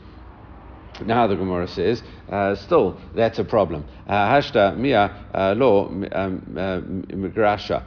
Now 1.01 1.25
the 1.25 1.35
Gemara 1.35 1.67
says, 1.67 2.03
uh, 2.29 2.55
still 2.55 2.97
that's 3.13 3.39
a 3.39 3.43
problem. 3.43 3.85
Hashta 4.07 4.77
mia 4.77 5.11
lo 5.55 5.89
migrasha. 5.89 7.83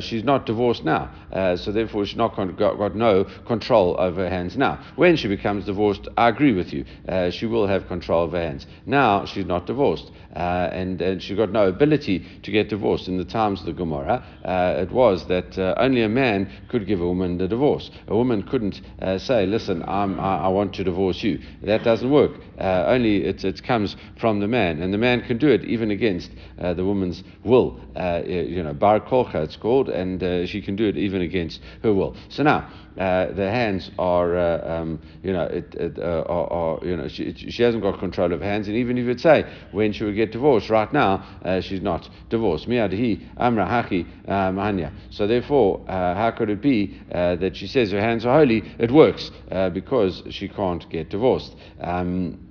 She's 0.00 0.24
not 0.24 0.46
divorced 0.46 0.84
now, 0.84 1.10
uh, 1.32 1.56
so 1.56 1.72
therefore 1.72 2.06
she's 2.06 2.16
not 2.16 2.36
got, 2.36 2.56
got, 2.56 2.94
no 2.94 3.24
control 3.46 3.96
over 3.98 4.22
her 4.22 4.28
hands 4.28 4.56
now. 4.56 4.78
When 4.96 5.16
she 5.16 5.28
becomes 5.28 5.64
divorced, 5.64 6.08
I 6.16 6.28
agree 6.28 6.52
with 6.52 6.72
you. 6.72 6.84
Uh, 7.08 7.30
she 7.30 7.46
will 7.46 7.66
have 7.66 7.88
control 7.88 8.24
of 8.24 8.32
her 8.32 8.40
hands. 8.40 8.66
Now 8.86 9.24
she's 9.24 9.46
not 9.46 9.66
divorced, 9.66 10.10
uh, 10.34 10.68
and, 10.72 11.00
and 11.00 11.22
she's 11.22 11.36
got 11.36 11.50
no 11.50 11.68
ability 11.68 12.24
to 12.42 12.50
get 12.50 12.68
divorced. 12.68 13.08
In 13.08 13.18
the 13.18 13.24
times 13.24 13.60
of 13.60 13.66
the 13.66 13.72
Gemara, 13.72 14.24
uh, 14.44 14.76
it 14.78 14.90
was 14.90 15.26
that 15.28 15.58
only 15.78 16.02
a 16.02 16.08
man 16.08 16.50
could 16.68 16.86
give 16.86 17.00
a 17.00 17.06
woman 17.06 17.38
the 17.38 17.48
divorce. 17.48 17.90
A 18.08 18.16
woman 18.16 18.42
couldn't 18.42 18.80
say, 19.18 19.46
"Listen, 19.46 19.82
I, 19.82 20.46
I 20.46 20.48
want 20.48 20.74
to 20.74 20.84
divorce 20.84 21.22
you." 21.22 21.40
That 21.62 21.84
doesn't 21.84 22.10
work. 22.10 22.32
Uh, 22.58 22.84
only 22.86 23.24
it, 23.24 23.44
it 23.44 23.62
comes 23.62 23.96
from 24.18 24.40
the 24.40 24.48
man, 24.48 24.80
and 24.82 24.92
the 24.92 24.98
man 24.98 25.22
can 25.22 25.38
do 25.38 25.48
it 25.48 25.64
even 25.64 25.90
against 25.90 26.30
uh, 26.60 26.74
the 26.74 26.84
woman's 26.84 27.24
will. 27.44 27.80
Uh, 27.96 28.22
you 28.26 28.62
know, 28.62 28.72
bar 28.72 29.00
kolcha 29.00 29.42
it's 29.42 29.56
called, 29.56 29.88
and 29.88 30.22
uh, 30.22 30.46
she 30.46 30.60
can 30.60 30.76
do 30.76 30.86
it 30.86 30.96
even 30.96 31.22
against 31.22 31.60
her 31.82 31.92
will. 31.92 32.16
So 32.28 32.42
now 32.42 32.70
uh, 32.98 33.32
the 33.32 33.50
hands 33.50 33.90
are, 33.98 34.36
uh, 34.36 34.80
um, 34.80 35.00
you 35.22 35.32
know, 35.32 35.44
it, 35.44 35.74
it 35.74 35.98
are, 35.98 36.26
are, 36.28 36.84
you 36.84 36.96
know, 36.96 37.08
she, 37.08 37.32
she 37.34 37.62
hasn't 37.62 37.82
got 37.82 37.98
control 37.98 38.32
of 38.32 38.40
hands, 38.40 38.68
and 38.68 38.76
even 38.76 38.98
if 38.98 39.06
you'd 39.06 39.20
say 39.20 39.44
when 39.72 39.92
she 39.92 40.04
would 40.04 40.14
get 40.14 40.32
divorced, 40.32 40.70
right 40.70 40.92
now 40.92 41.24
she's 41.60 41.80
not 41.82 42.08
divorced. 42.30 42.68
Miadhi 42.68 43.26
amra 43.36 43.66
haki 43.66 44.06
mahanya. 44.28 44.92
So 45.10 45.26
therefore, 45.26 45.84
how 45.88 46.30
could 46.36 46.50
it 46.50 46.60
be 46.60 46.98
that 47.10 47.56
she 47.56 47.66
says 47.66 47.90
her 47.92 48.00
hands 48.00 48.24
are 48.26 48.38
holy? 48.38 48.62
It 48.78 48.90
works 48.90 49.30
because 49.72 50.22
she 50.30 50.48
can't 50.48 50.88
get 50.90 51.10
divorced. 51.10 51.56
Um, 51.80 52.43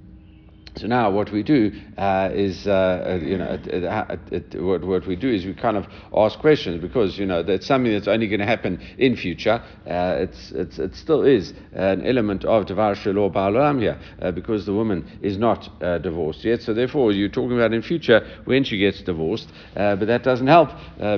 so 0.76 0.88
now 0.88 1.12
what 1.12 1.32
we 1.32 1.44
do 1.44 1.72
uh, 1.98 2.30
is, 2.34 2.66
uh, 2.66 2.72
uh 2.72 3.20
you 3.24 3.38
know, 3.38 3.52
it, 3.52 3.68
it, 3.68 4.54
it, 4.56 4.62
what, 4.64 4.84
what 4.84 5.06
we 5.06 5.16
do 5.16 5.30
is 5.30 5.46
we 5.46 5.54
kind 5.54 5.78
of 5.78 5.86
ask 6.16 6.40
questions 6.40 6.82
because, 6.82 7.20
you 7.20 7.28
know, 7.28 7.44
that's 7.44 7.68
something 7.68 7.92
that's 7.92 8.08
only 8.08 8.28
going 8.28 8.40
to 8.40 8.46
happen 8.46 8.82
in 8.98 9.16
future. 9.16 9.62
Uh, 9.86 10.16
it's, 10.20 10.52
it's, 10.52 10.80
it 10.80 10.96
still 10.96 11.22
is 11.22 11.54
an 11.74 12.06
element 12.06 12.44
of 12.46 12.66
Devar 12.66 12.96
Shalor 12.96 13.32
Ba'alam 13.32 13.80
here 13.80 14.00
uh, 14.22 14.32
because 14.32 14.66
the 14.66 14.74
woman 14.74 15.20
is 15.22 15.38
not 15.38 15.70
uh, 15.84 16.00
divorced 16.00 16.44
yet. 16.44 16.64
So 16.64 16.74
therefore, 16.74 17.12
you're 17.12 17.30
talking 17.30 17.56
about 17.56 17.72
in 17.72 17.84
future 17.84 18.26
when 18.46 18.64
she 18.64 18.80
gets 18.80 19.02
divorced, 19.02 19.52
but 19.76 20.06
that 20.06 20.24
doesn't 20.24 20.48
help 20.48 20.70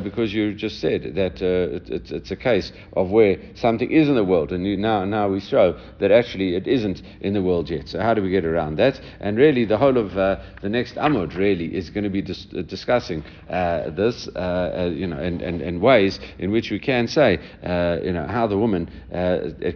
because 0.04 0.34
you 0.34 0.54
just 0.54 0.82
said 0.82 1.16
that 1.16 1.42
it's, 1.42 2.12
it's 2.12 2.32
a 2.32 2.36
case 2.36 2.74
of 2.94 3.10
where 3.10 3.38
something 3.56 3.90
is 3.90 4.10
in 4.10 4.16
the 4.16 4.24
world 4.24 4.52
and 4.52 4.66
you, 4.68 4.76
now, 4.76 5.06
now 5.06 5.30
we 5.30 5.40
show 5.40 5.80
that 6.00 6.12
actually 6.12 6.56
it 6.56 6.68
isn't 6.68 7.02
in 7.22 7.34
the 7.34 7.42
world 7.42 7.70
yet. 7.70 7.88
So 7.88 8.02
how 8.02 8.14
do 8.14 8.22
we 8.22 8.30
get 8.30 8.44
around 8.44 8.76
that? 8.78 9.00
And 9.22 9.38
really 9.38 9.45
the 9.52 9.78
whole 9.78 9.98
of 9.98 10.18
uh, 10.18 10.42
the 10.62 10.70
next 10.70 10.96
Amud 10.96 11.36
really 11.36 11.76
is 11.76 11.90
going 11.90 12.04
to 12.04 12.10
be 12.10 12.22
dis- 12.22 12.48
uh, 12.58 12.64
discussing 12.64 13.24
uh, 13.50 13.92
this, 13.92 14.28
uh, 14.36 14.40
uh, 14.40 14.92
you 14.94 15.06
know, 15.08 15.18
and, 15.18 15.42
and, 15.42 15.62
and 15.62 15.82
ways 15.82 16.20
in 16.40 16.52
which 16.52 16.72
we 16.72 16.80
can 16.80 17.08
say, 17.08 17.34
you 18.04 18.12
know, 18.12 18.26
how 18.28 18.48
the 18.48 18.58
woman 18.58 18.90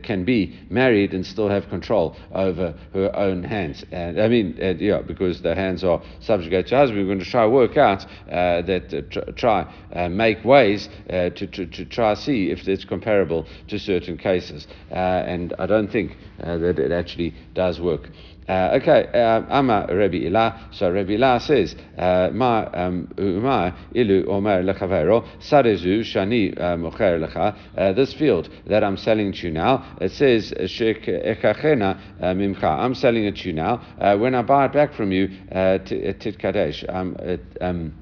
can 0.04 0.26
be 0.26 0.60
married 0.70 1.14
and 1.14 1.26
still 1.26 1.50
have 1.50 1.70
control 1.70 2.16
over 2.34 2.74
her 2.94 3.16
own 3.16 3.44
hands. 3.44 3.86
And 3.92 4.20
I 4.20 4.28
mean, 4.28 4.58
yeah, 4.80 5.02
because 5.02 5.42
the 5.42 5.54
hands 5.54 5.84
are 5.84 6.02
subjugated 6.20 6.68
to 6.68 6.78
husband. 6.78 7.00
We're 7.00 7.14
going 7.14 7.24
to 7.24 7.30
try 7.30 7.46
work 7.46 7.78
out 7.78 8.06
that 8.28 9.36
try 9.36 9.72
make 10.10 10.44
ways 10.44 10.90
to, 11.08 11.30
to, 11.30 11.66
to 11.66 11.86
try 11.86 12.14
see 12.16 12.50
if 12.50 12.68
it's 12.68 12.86
comparable 12.86 13.46
to 13.68 13.80
certain 13.80 14.18
cases. 14.18 14.68
and 14.90 15.54
I 15.60 15.66
don't 15.66 15.92
think 15.92 16.18
that 16.40 16.80
it 16.80 16.92
actually 16.92 17.36
does 17.54 17.80
work. 17.80 18.10
Uh, 18.50 18.80
okay, 18.82 19.06
uh, 19.14 19.44
Ama 19.48 19.86
Rabbi 19.88 20.26
Ilah. 20.26 20.74
So 20.74 20.92
Rabbi 20.92 21.12
Ilah 21.12 21.40
says, 21.40 21.76
uh, 22.00 22.30
Ma 22.34 22.68
um, 22.74 23.08
Uma 23.20 23.76
ilu 23.94 24.26
omer 24.28 24.64
lechavero 24.64 25.24
sarezu 25.40 26.02
shani 26.02 26.60
uh, 26.60 26.76
mocher 26.76 27.24
lecha. 27.24 27.56
Uh, 27.78 27.94
this 27.94 28.12
field 28.16 28.50
that 28.66 28.84
I'm 28.84 28.98
selling 28.98 29.34
to 29.34 29.48
you 29.48 29.54
now, 29.54 29.96
it 30.02 30.12
says 30.14 30.52
uh, 30.52 30.66
shek 30.66 31.04
ekachena 31.04 32.20
mimcha. 32.20 32.64
I'm 32.64 32.96
selling 32.96 33.26
it 33.26 33.36
to 33.38 33.50
you 33.50 33.54
now. 33.54 34.18
When 34.18 34.34
I 34.34 34.42
buy 34.42 34.66
it 34.66 34.74
back 34.74 34.96
from 34.96 35.12
you, 35.12 35.28
tit 35.28 36.40
kadesh. 36.40 36.84
Um, 36.90 37.16
um, 37.62 37.94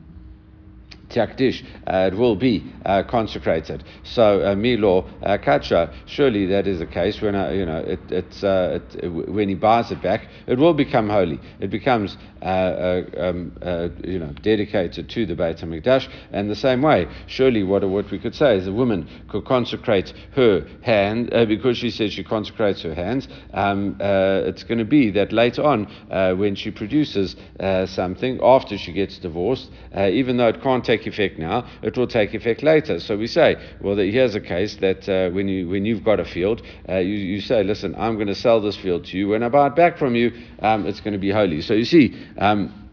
Tiakdish, 1.10 1.64
uh, 1.88 2.10
it 2.12 2.18
will 2.18 2.36
be 2.36 2.74
uh, 2.86 3.04
consecrated. 3.04 3.84
So 4.04 4.46
uh, 4.46 4.56
Milo 4.56 5.08
uh, 5.22 5.38
Kacha, 5.38 5.94
surely 6.06 6.46
that 6.48 6.68
is 6.68 6.80
the 6.80 6.86
case. 6.86 7.22
When 7.22 7.34
you 7.56 7.66
know 7.66 7.78
it, 7.78 8.00
it's 8.10 8.44
uh, 8.44 8.80
it, 8.94 9.10
when 9.30 9.48
he 9.48 9.56
buys 9.56 9.92
it 9.92 10.02
back, 10.02 10.28
it 10.48 10.58
will 10.58 10.74
become 10.74 11.10
holy. 11.10 11.40
It 11.60 11.70
becomes 11.70 12.18
uh, 12.42 12.46
uh, 12.46 13.04
um, 13.18 13.52
you 14.04 14.20
know 14.20 14.34
dedicated 14.42 15.10
to 15.10 15.26
the 15.26 15.36
Beit 15.36 15.58
Hamikdash. 15.58 16.10
And 16.32 16.50
the 16.50 16.56
same 16.56 16.82
way, 16.82 17.08
surely 17.28 17.64
what 17.64 17.88
what 17.88 18.12
we 18.12 18.20
could 18.20 18.36
say 18.36 18.58
is 18.58 18.68
a 18.68 18.74
woman 18.74 19.08
could 19.30 19.46
consecrate 19.46 20.14
her 20.36 20.68
hand 20.82 21.30
because 21.48 21.78
she 21.78 21.90
says 21.90 22.12
she 22.14 22.24
consecrates 22.24 22.82
her 22.82 22.94
hands. 22.94 23.28
Um, 23.54 23.96
it's 24.00 24.64
going 24.64 24.80
to 24.80 24.86
be 24.86 25.12
that 25.12 25.32
later 25.32 25.64
on 25.64 25.86
when 26.38 26.56
she 26.56 26.72
produces 26.72 27.36
something 27.86 28.40
after 28.44 28.78
she 28.78 28.92
gets 28.92 29.18
divorced, 29.20 29.70
even 29.96 30.38
though 30.38 30.48
it 30.48 30.62
can't 30.62 30.84
take 30.84 30.97
take 30.98 31.08
effect 31.08 31.40
now, 31.40 31.68
it 31.82 31.98
will 31.98 32.08
take 32.08 32.34
effect 32.34 32.64
later. 32.64 33.00
So 33.00 33.18
we 33.18 33.28
say, 33.28 33.56
well, 33.82 33.96
here's 33.96 34.36
a 34.36 34.42
case 34.42 34.76
that 34.78 35.08
uh, 35.08 35.30
when, 35.34 35.48
you, 35.48 35.70
when 35.70 35.86
you've 35.86 36.04
got 36.04 36.20
a 36.20 36.26
field, 36.26 36.62
uh, 36.90 36.98
you, 36.98 37.16
you 37.16 37.42
say, 37.42 37.64
listen, 37.64 37.96
I'm 37.98 38.16
going 38.16 38.28
to 38.28 38.36
sell 38.36 38.62
this 38.62 38.76
field 38.76 39.06
to 39.06 39.18
you. 39.18 39.30
When 39.30 39.44
I 39.44 39.50
buy 39.50 39.68
it 39.68 39.76
back 39.76 39.98
from 39.98 40.16
you, 40.16 40.32
um, 40.60 40.86
it's 40.86 41.00
going 41.00 41.14
to 41.14 41.20
be 41.20 41.32
holy. 41.32 41.62
So 41.62 41.74
you 41.74 41.86
see, 41.86 42.16
um, 42.38 42.90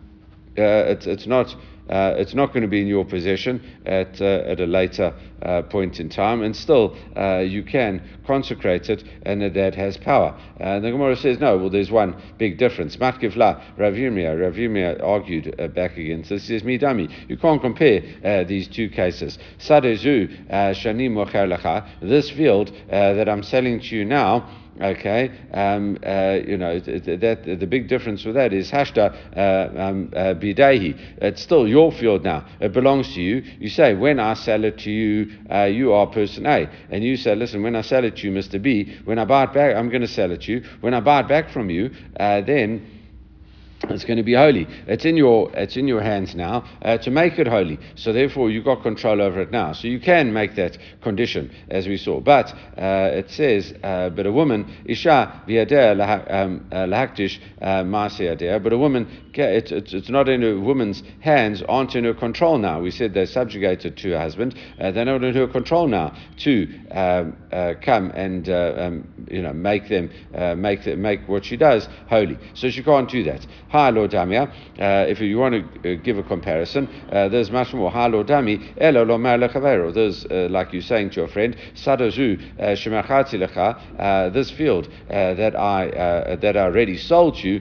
uh, 0.56 0.92
it's, 0.92 1.06
it's 1.06 1.26
not 1.26 1.54
uh, 1.88 2.14
it's 2.16 2.32
not 2.34 2.46
going 2.46 2.62
to 2.62 2.68
be 2.68 2.80
in 2.80 2.86
your 2.86 3.04
possession 3.04 3.62
at, 3.84 4.18
uh, 4.20 4.42
at 4.46 4.58
a 4.58 4.64
later 4.64 5.14
uh, 5.42 5.60
point 5.62 6.00
in 6.00 6.08
time, 6.08 6.40
and 6.40 6.56
still 6.56 6.96
uh, 7.14 7.40
you 7.40 7.62
can 7.62 8.02
consecrate 8.26 8.90
it, 8.90 9.04
and 9.22 9.42
that 9.42 9.74
has 9.74 9.96
power. 9.96 10.38
And 10.58 10.84
the 10.84 10.90
Gemara 10.90 11.16
says, 11.16 11.38
no, 11.38 11.56
well, 11.56 11.70
there's 11.70 11.90
one 11.90 12.20
big 12.38 12.58
difference. 12.58 12.96
Matkivla, 12.96 13.78
Rav 13.78 13.94
Yirmiyah, 13.94 14.40
Rav 14.40 14.54
Yirmiyah 14.54 15.02
argued 15.02 15.54
uh, 15.58 15.68
back 15.68 15.96
against 15.96 16.30
this. 16.30 16.48
He 16.48 16.58
says, 16.58 16.66
Midami, 16.66 17.12
you 17.28 17.36
can't 17.36 17.60
compare 17.60 18.02
uh, 18.24 18.44
these 18.44 18.68
two 18.68 18.88
cases. 18.88 19.38
Sadezu, 19.58 20.48
Shani 20.50 21.04
this 22.00 22.30
field 22.30 22.72
that 22.88 23.28
I'm 23.28 23.42
selling 23.42 23.80
to 23.80 23.96
you 23.96 24.04
now, 24.04 24.48
Okay, 24.80 25.30
um, 25.52 25.96
uh, 26.04 26.40
you 26.44 26.56
know 26.56 26.80
that 26.80 27.44
the 27.44 27.66
big 27.66 27.86
difference 27.86 28.24
with 28.24 28.34
that 28.34 28.52
is 28.52 28.72
hashta 28.72 29.14
uh, 29.36 29.80
um, 29.80 30.10
uh, 30.12 30.34
bidahi. 30.34 30.98
It's 31.18 31.42
still 31.42 31.68
your 31.68 31.92
field 31.92 32.24
now. 32.24 32.44
It 32.58 32.72
belongs 32.72 33.14
to 33.14 33.22
you. 33.22 33.44
You 33.60 33.68
say 33.68 33.94
when 33.94 34.18
I 34.18 34.34
sell 34.34 34.64
it 34.64 34.78
to 34.78 34.90
you, 34.90 35.30
uh, 35.48 35.64
you 35.64 35.92
are 35.92 36.08
person 36.08 36.44
A, 36.46 36.68
and 36.90 37.04
you 37.04 37.16
say, 37.16 37.36
listen, 37.36 37.62
when 37.62 37.76
I 37.76 37.82
sell 37.82 38.02
it 38.02 38.13
you, 38.22 38.30
Mister 38.30 38.58
B, 38.58 38.96
when 39.04 39.18
I 39.18 39.24
buy 39.24 39.44
it 39.44 39.52
back, 39.52 39.76
I'm 39.76 39.88
going 39.88 40.02
to 40.02 40.08
sell 40.08 40.30
it 40.30 40.42
to 40.42 40.52
you. 40.52 40.64
When 40.80 40.94
I 40.94 41.00
buy 41.00 41.20
it 41.20 41.28
back 41.28 41.50
from 41.50 41.70
you, 41.70 41.90
uh, 42.20 42.40
then 42.42 42.93
it's 43.90 44.04
going 44.04 44.16
to 44.16 44.22
be 44.22 44.34
holy. 44.34 44.66
It's 44.86 45.04
in 45.04 45.16
your 45.16 45.50
it's 45.54 45.76
in 45.76 45.86
your 45.88 46.00
hands 46.00 46.34
now 46.34 46.64
uh, 46.82 46.98
to 46.98 47.10
make 47.10 47.38
it 47.38 47.46
holy. 47.46 47.78
So 47.96 48.12
therefore, 48.12 48.50
you've 48.50 48.64
got 48.64 48.82
control 48.82 49.20
over 49.20 49.40
it 49.40 49.50
now. 49.50 49.72
So 49.72 49.88
you 49.88 50.00
can 50.00 50.32
make 50.32 50.54
that 50.56 50.78
condition, 51.02 51.54
as 51.68 51.86
we 51.86 51.96
saw. 51.96 52.20
But 52.20 52.52
uh, 52.78 53.10
it 53.12 53.30
says, 53.30 53.74
uh, 53.82 54.10
but 54.10 54.26
a 54.26 54.32
woman 54.32 54.74
isha 54.86 55.42
viader 55.46 55.94
um, 56.30 56.66
uh, 56.72 56.86
lahaktish 56.86 57.38
uh, 57.60 58.58
But 58.58 58.72
a 58.72 58.78
woman, 58.78 59.30
it's, 59.34 59.72
it's, 59.72 59.92
it's 59.92 60.10
not 60.10 60.28
in 60.28 60.42
a 60.42 60.58
woman's 60.58 61.02
hands, 61.20 61.62
aren't 61.68 61.94
in 61.94 62.04
her 62.04 62.14
control 62.14 62.58
now. 62.58 62.80
We 62.80 62.90
said 62.90 63.14
they're 63.14 63.26
subjugated 63.26 63.96
to 63.98 64.10
her 64.10 64.18
husband. 64.18 64.56
Uh, 64.80 64.92
they're 64.92 65.04
not 65.04 65.24
in 65.24 65.34
her 65.34 65.46
control 65.46 65.88
now 65.88 66.16
to 66.38 66.68
um, 66.90 67.36
come 67.82 68.10
and 68.12 68.48
um, 68.48 69.26
you 69.30 69.42
know 69.42 69.52
make 69.52 69.88
them 69.88 70.10
make 70.60 70.84
them, 70.84 71.02
make 71.02 71.28
what 71.28 71.44
she 71.44 71.56
does 71.56 71.88
holy. 72.08 72.38
So 72.54 72.70
she 72.70 72.82
can't 72.82 73.10
do 73.10 73.22
that. 73.24 73.46
Halo 73.74 74.06
Damia. 74.06 74.44
Uh, 74.78 75.04
if 75.08 75.20
you 75.20 75.36
want 75.36 75.52
to 75.82 75.94
uh, 75.94 75.96
give 76.00 76.16
a 76.16 76.22
comparison, 76.22 76.86
uh, 77.10 77.28
there's 77.28 77.50
much 77.50 77.74
more. 77.74 77.90
Halo 77.90 78.22
Dami, 78.22 78.72
Elo 78.78 79.02
lo 79.02 79.18
There's, 79.90 80.24
uh, 80.26 80.46
like 80.48 80.72
you're 80.72 80.80
saying 80.80 81.10
to 81.10 81.16
your 81.22 81.28
friend, 81.28 81.56
Sadazu 81.74 82.40
uh, 82.60 82.76
Shemachati 82.76 83.36
Lecha, 83.44 83.98
uh, 83.98 84.30
this 84.30 84.52
field 84.52 84.88
that 85.08 85.56
I 85.56 86.36
that 86.40 86.56
I 86.56 86.60
already 86.60 86.96
sold 86.96 87.36
you, 87.42 87.60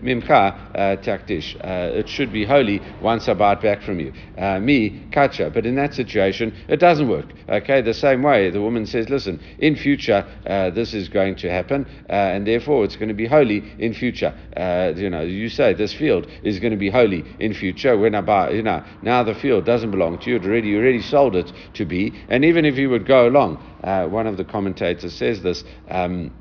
Mimcha 0.00 0.54
Takdish. 1.02 1.56
It 1.96 2.08
should 2.08 2.32
be 2.32 2.44
holy 2.44 2.80
once 3.00 3.28
I 3.28 3.34
buy 3.34 3.54
it 3.54 3.62
back 3.62 3.82
from 3.82 3.98
you. 3.98 4.12
Me, 4.60 5.08
Kacha. 5.10 5.50
But 5.50 5.66
in 5.66 5.74
that 5.74 5.92
situation, 5.92 6.54
it 6.68 6.76
doesn't 6.78 7.08
work. 7.08 7.26
Okay, 7.48 7.80
the 7.80 7.94
same 7.94 8.22
way, 8.22 8.50
the 8.50 8.60
woman 8.60 8.86
says, 8.86 9.08
listen, 9.08 9.40
in 9.58 9.74
future, 9.74 10.24
this 10.72 10.94
is 10.94 11.08
going 11.08 11.34
to 11.36 11.50
happen, 11.50 11.84
and 12.08 12.46
therefore 12.46 12.84
it's 12.84 12.94
going 12.94 13.08
to 13.08 13.14
be 13.14 13.26
holy 13.26 13.64
in 13.80 13.92
future 13.92 14.32
uh, 14.56 14.92
you 14.96 15.10
know, 15.10 15.22
you 15.22 15.48
say 15.48 15.72
this 15.72 15.92
field 15.92 16.26
is 16.42 16.58
going 16.58 16.72
to 16.72 16.76
be 16.76 16.90
holy 16.90 17.24
in 17.38 17.54
future. 17.54 17.96
When 17.96 18.14
I 18.14 18.20
buy, 18.20 18.50
you 18.50 18.62
know, 18.62 18.84
now 19.02 19.22
the 19.22 19.34
field 19.34 19.64
doesn't 19.64 19.90
belong 19.90 20.18
to 20.20 20.30
you. 20.30 20.36
It 20.36 20.44
already, 20.44 20.68
you 20.68 20.78
already 20.78 21.02
sold 21.02 21.36
it 21.36 21.52
to 21.74 21.84
be. 21.84 22.14
And 22.28 22.44
even 22.44 22.64
if 22.64 22.76
you 22.76 22.90
would 22.90 23.06
go 23.06 23.28
along, 23.28 23.62
uh, 23.82 24.06
one 24.06 24.26
of 24.26 24.36
the 24.36 24.44
commentators 24.44 25.14
says 25.14 25.42
this. 25.42 25.64
Um, 25.88 26.32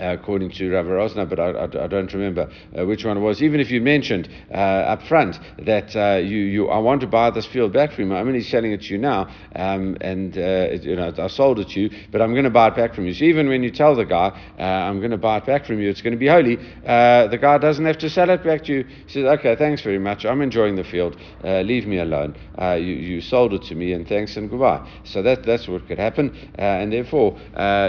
according 0.00 0.50
to 0.50 0.70
Rav 0.70 0.86
Rosner, 0.86 1.28
but 1.28 1.38
I, 1.38 1.50
I, 1.50 1.84
I 1.84 1.86
don't 1.86 2.12
remember 2.12 2.50
uh, 2.76 2.86
which 2.86 3.04
one 3.04 3.16
it 3.16 3.20
was. 3.20 3.42
Even 3.42 3.60
if 3.60 3.70
you 3.70 3.80
mentioned 3.80 4.28
uh, 4.50 4.54
up 4.54 5.02
front 5.02 5.38
that 5.58 5.94
uh, 5.94 6.16
you, 6.16 6.38
you, 6.38 6.68
I 6.68 6.78
want 6.78 7.00
to 7.02 7.06
buy 7.06 7.30
this 7.30 7.46
field 7.46 7.72
back 7.72 7.92
from 7.92 8.10
you, 8.10 8.16
I'm 8.16 8.26
only 8.26 8.42
selling 8.42 8.72
it 8.72 8.82
to 8.82 8.94
you 8.94 8.98
now, 8.98 9.28
um, 9.54 9.96
and 10.00 10.36
uh, 10.36 10.68
you 10.80 10.96
know 10.96 11.12
I 11.16 11.26
sold 11.28 11.60
it 11.60 11.68
to 11.70 11.80
you, 11.80 11.90
but 12.10 12.22
I'm 12.22 12.32
going 12.32 12.44
to 12.44 12.50
buy 12.50 12.68
it 12.68 12.76
back 12.76 12.94
from 12.94 13.06
you. 13.06 13.14
So 13.14 13.24
even 13.24 13.48
when 13.48 13.62
you 13.62 13.70
tell 13.70 13.94
the 13.94 14.04
guy 14.04 14.28
uh, 14.58 14.62
I'm 14.62 14.98
going 14.98 15.10
to 15.10 15.18
buy 15.18 15.38
it 15.38 15.46
back 15.46 15.66
from 15.66 15.80
you, 15.80 15.90
it's 15.90 16.02
going 16.02 16.12
to 16.12 16.18
be 16.18 16.28
holy. 16.28 16.56
the 16.56 17.38
guy 17.40 17.58
doesn't 17.58 17.84
have 17.84 17.98
to 17.98 18.10
sell 18.10 18.30
it 18.30 18.42
back 18.42 18.64
to 18.64 18.72
you. 18.72 18.84
He 19.06 19.12
says, 19.12 19.24
"Okay, 19.38 19.56
thanks 19.56 19.82
very 19.82 19.98
much. 19.98 20.24
I'm 20.24 20.40
enjoying 20.40 20.76
the 20.76 20.84
field. 20.84 21.16
leave 21.44 21.86
me 21.86 21.98
alone. 21.98 22.36
you, 22.58 22.94
you 22.94 23.20
sold 23.20 23.52
it 23.52 23.62
to 23.64 23.74
me, 23.74 23.92
and 23.92 24.08
thanks 24.08 24.36
and 24.36 24.48
goodbye." 24.48 24.88
So 25.04 25.22
that 25.22 25.42
that's 25.44 25.68
what 25.68 25.86
could 25.86 25.98
happen, 25.98 26.36
and 26.56 26.92
therefore 26.92 27.38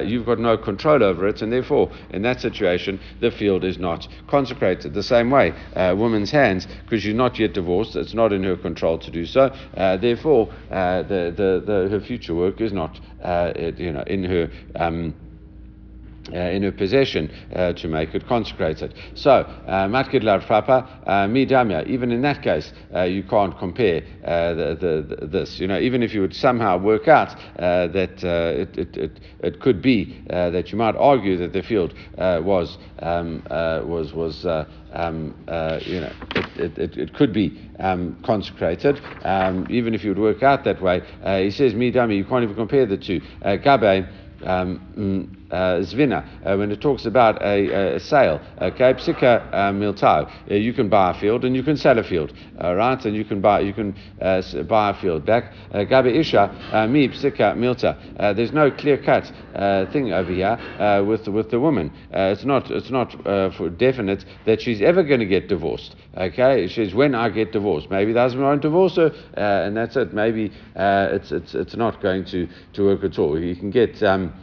you've 0.06 0.26
got 0.26 0.40
no 0.40 0.58
control 0.58 1.04
over 1.04 1.28
it, 1.28 1.42
and 1.42 1.52
therefore 1.52 1.92
in 2.10 2.22
that 2.24 2.42
situation, 2.42 3.00
the 3.20 3.32
field 3.32 3.64
is 3.64 3.78
not 3.78 4.08
consecrated. 4.28 4.94
The 4.94 5.04
same 5.04 5.30
way, 5.30 5.54
a 5.76 5.96
woman's 5.96 6.32
hands, 6.32 6.68
because 6.84 7.04
she's 7.04 7.14
not 7.14 7.40
yet 7.40 7.54
divorced, 7.54 7.96
it's 7.96 8.14
not 8.14 8.34
in 8.34 8.44
her 8.44 8.58
control 8.58 8.98
to 9.00 9.12
do 9.12 9.26
so. 9.26 9.54
Uh, 9.76 9.98
therefore, 9.98 10.52
uh, 10.70 11.04
the, 11.04 11.34
the, 11.36 11.64
the, 11.66 11.90
her 11.90 12.00
future 12.00 12.36
work 12.36 12.62
is 12.62 12.74
not, 12.74 13.00
uh, 13.24 13.54
you 13.78 13.92
know, 13.92 14.04
in 14.04 14.24
her. 14.24 14.50
Um, 14.76 15.14
uh, 16.30 16.38
in 16.38 16.64
her 16.64 16.72
possession 16.72 17.32
uh, 17.56 17.74
to 17.74 17.88
make 17.88 18.14
it 18.14 18.28
consecrated. 18.28 18.94
So, 19.16 19.32
uh, 19.32 19.88
matkid 19.88 20.24
lar 20.24 20.40
papa 20.40 20.88
midamya. 21.08 21.88
Even 21.88 22.12
in 22.12 22.22
that 22.22 22.44
case, 22.44 22.72
uh, 22.94 23.04
you 23.04 23.24
can't 23.24 23.58
compare 23.58 24.04
uh, 24.24 24.54
the, 24.54 24.78
the, 24.80 25.16
the, 25.16 25.28
this. 25.28 25.60
You 25.60 25.68
know, 25.68 25.80
even 25.80 26.04
if 26.04 26.14
you 26.14 26.22
would 26.22 26.36
somehow 26.36 26.78
work 26.78 27.08
out 27.08 27.36
that 27.58 28.24
it, 28.24 28.78
it, 28.78 28.98
it, 28.98 29.20
it, 29.40 29.60
could 29.60 29.82
be 29.82 30.24
that 30.28 30.72
you 30.72 30.78
might 30.78 30.96
argue 30.96 31.38
that 31.38 31.54
the 31.54 31.64
field 31.64 31.94
was 32.18 32.78
um, 33.00 33.44
was 33.50 34.14
was. 34.14 34.46
Um, 34.94 35.34
uh, 35.48 35.80
you 35.86 36.02
know, 36.02 36.12
it, 36.36 36.60
it, 36.60 36.78
it, 36.78 36.98
it 36.98 37.14
could 37.14 37.32
be 37.32 37.58
um, 37.80 38.22
consecrated, 38.26 39.00
um, 39.24 39.66
even 39.70 39.94
if 39.94 40.04
you 40.04 40.10
would 40.10 40.20
work 40.20 40.44
out 40.44 40.66
that 40.66 40.82
way. 40.82 41.02
Uh, 41.24 41.38
he 41.40 41.50
says, 41.50 41.74
"Me, 41.74 41.92
dummy, 41.92 42.18
you 42.18 42.26
can't 42.26 42.44
even 42.44 42.58
compare 42.58 42.86
the 42.86 42.98
two. 42.98 43.22
Uh, 43.42 43.56
Gabe, 43.56 44.06
uh, 44.46 44.76
zvina, 45.52 46.26
uh, 46.46 46.56
when 46.56 46.72
it 46.72 46.82
talks 46.82 47.06
about 47.06 47.42
a, 47.42 47.96
a 47.96 48.00
sale, 48.00 48.40
okay, 48.62 48.94
psika 48.94 49.48
uh, 49.54 49.72
miltau, 49.72 50.30
uh, 50.50 50.54
you 50.54 50.74
can 50.74 50.90
buy 50.90 51.12
a 51.12 51.20
field 51.20 51.46
and 51.46 51.56
you 51.56 51.64
can 51.64 51.78
sell 51.78 51.98
a 52.00 52.04
field, 52.04 52.34
uh, 52.64 52.74
right? 52.74 53.04
And 53.06 53.16
you 53.16 53.26
can 53.26 53.42
buy 53.42 53.60
you 53.62 53.74
can 53.74 53.96
uh, 54.22 54.42
buy 54.64 54.92
a 54.92 54.94
field 55.02 55.26
back. 55.26 55.54
Gabe 55.74 56.08
isha 56.08 56.88
mi 56.90 57.08
psika 57.10 57.56
milta. 57.56 58.36
There's 58.36 58.54
no 58.54 58.72
clear 58.72 58.98
cut 58.98 59.26
thing 59.92 60.14
over 60.14 60.32
here 60.32 61.04
with 61.06 61.28
with 61.28 61.50
the 61.52 61.60
woman. 61.60 61.92
it's 62.12 62.46
not 62.46 62.72
it's 62.72 62.92
not 62.92 63.12
for 63.56 63.70
definite 63.70 64.26
that 64.46 64.62
she's 64.62 64.82
ever 64.82 65.04
going 65.04 65.20
to 65.20 65.26
get 65.26 65.48
divorced. 65.48 65.96
Okay, 66.18 66.68
she's 66.68 66.94
when 66.94 67.16
I 67.16 67.30
get 67.30 67.52
divorced, 67.52 67.90
maybe 67.90 68.14
the 68.14 68.20
husband 68.20 68.44
won't 68.44 68.62
divorce 68.62 68.96
her, 68.98 69.12
and 69.36 69.76
that's 69.76 69.96
it. 69.96 70.14
Maybe 70.14 70.52
it's 70.76 71.32
it's 71.32 71.56
it's 71.56 71.76
not 71.76 72.02
going 72.02 72.26
to 72.26 72.48
to 72.74 72.84
work 72.84 73.04
at 73.04 73.20
all. 73.20 73.40
You 73.40 73.56
can 73.56 73.70
get. 73.70 74.02
Um, 74.04 74.34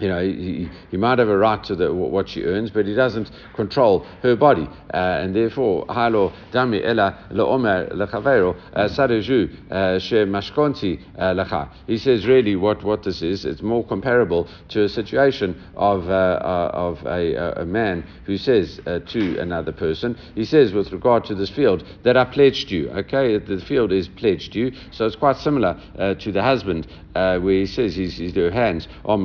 you 0.00 0.08
know, 0.08 0.20
he, 0.20 0.68
he 0.90 0.96
might 0.96 1.18
have 1.18 1.28
a 1.28 1.36
right 1.36 1.62
to 1.64 1.74
the, 1.74 1.92
what 1.92 2.28
she 2.28 2.44
earns, 2.44 2.70
but 2.70 2.86
he 2.86 2.94
doesn't 2.94 3.30
control 3.54 4.06
her 4.22 4.36
body. 4.36 4.68
Uh, 4.92 5.20
and 5.22 5.34
therefore, 5.34 5.84
halo 5.88 6.32
dami 6.52 6.84
ela 6.84 7.26
leomer 7.30 7.92
lechavero 7.92 8.56
uh, 8.74 8.88
sareju 8.88 9.70
uh, 9.70 9.98
she 9.98 10.16
mashkonti 10.16 10.98
lecha. 11.16 11.70
He 11.86 11.98
says, 11.98 12.26
really, 12.26 12.56
what, 12.56 12.82
what 12.84 13.02
this 13.02 13.22
is, 13.22 13.44
it's 13.44 13.62
more 13.62 13.84
comparable 13.84 14.48
to 14.70 14.84
a 14.84 14.88
situation 14.88 15.62
of, 15.76 16.08
uh, 16.08 16.40
of 16.72 17.04
a, 17.06 17.60
a, 17.60 17.64
man 17.64 18.04
who 18.24 18.38
says 18.38 18.80
to 18.84 19.38
another 19.38 19.72
person, 19.72 20.16
he 20.34 20.44
says, 20.44 20.72
with 20.72 20.90
regard 20.92 21.24
to 21.24 21.34
this 21.34 21.50
field, 21.50 21.84
that 22.02 22.16
I 22.16 22.24
pledged 22.24 22.70
you. 22.70 22.88
Okay, 22.90 23.38
the 23.38 23.60
field 23.60 23.92
is 23.92 24.08
pledged 24.08 24.54
you. 24.54 24.72
So 24.90 25.06
it's 25.06 25.16
quite 25.16 25.36
similar 25.36 25.78
to 26.18 26.32
the 26.32 26.42
husband, 26.42 26.86
where 27.12 27.40
he 27.40 27.66
says 27.66 27.94
his, 27.96 28.16
his 28.16 28.34
hands 28.34 28.88
are 29.04 29.18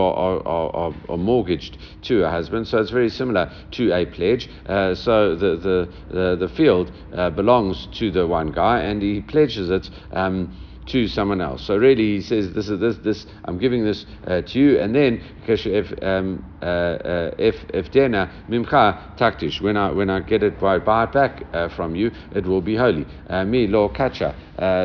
or, 0.00 0.46
or, 0.46 0.94
or, 1.08 1.18
mortgaged 1.18 1.78
to 2.02 2.24
a 2.24 2.30
husband. 2.30 2.66
So 2.66 2.78
it's 2.78 2.90
very 2.90 3.10
similar 3.10 3.52
to 3.72 3.92
a 3.92 4.06
pledge. 4.06 4.48
Uh, 4.66 4.94
so 4.94 5.36
the, 5.36 5.56
the, 5.56 5.92
the, 6.10 6.36
the 6.36 6.48
field 6.48 6.92
uh, 7.14 7.30
belongs 7.30 7.86
to 7.98 8.10
the 8.10 8.26
one 8.26 8.52
guy 8.52 8.80
and 8.80 9.02
he 9.02 9.20
pledges 9.20 9.70
it. 9.70 9.90
Um, 10.12 10.56
to 10.90 11.08
someone 11.08 11.40
else. 11.40 11.62
So 11.62 11.76
really, 11.76 12.16
he 12.16 12.20
says, 12.20 12.52
"This 12.52 12.68
is 12.68 12.80
this 12.80 12.96
this. 12.98 13.26
I'm 13.44 13.58
giving 13.58 13.84
this 13.84 14.06
uh, 14.26 14.42
to 14.42 14.58
you." 14.58 14.78
And 14.78 14.94
then, 14.94 15.22
if 15.46 16.02
um, 16.02 16.44
uh, 16.62 16.64
uh, 16.64 17.34
if 17.38 17.56
if 17.72 17.90
dena 17.90 18.30
mimcha 18.48 19.16
taktish, 19.16 19.60
when 19.60 19.76
I 19.76 19.90
when 19.92 20.10
I 20.10 20.20
get 20.20 20.42
it 20.42 20.60
buy, 20.60 20.78
buy 20.78 21.04
it 21.04 21.12
back 21.12 21.42
uh, 21.52 21.68
from 21.68 21.94
you, 21.94 22.10
it 22.34 22.44
will 22.46 22.62
be 22.62 22.76
holy. 22.76 23.06
Uh, 23.28 23.44
me 23.44 23.66
lo 23.66 23.88
kacha. 23.88 24.34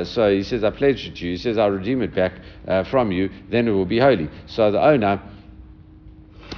So 0.06 0.32
he 0.32 0.44
says, 0.44 0.64
"I 0.64 0.72
pledge 0.72 1.08
it 1.08 1.16
to 1.18 1.26
you." 1.26 1.32
He 1.32 1.38
says, 1.38 1.58
"I'll 1.58 1.72
redeem 1.72 2.02
it 2.02 2.14
back 2.14 2.34
from 2.90 3.12
you. 3.12 3.30
Then 3.50 3.68
it 3.68 3.72
will 3.72 3.86
be 3.86 4.00
holy." 4.00 4.30
So 4.48 4.72
the 4.72 4.82
owner 4.82 5.22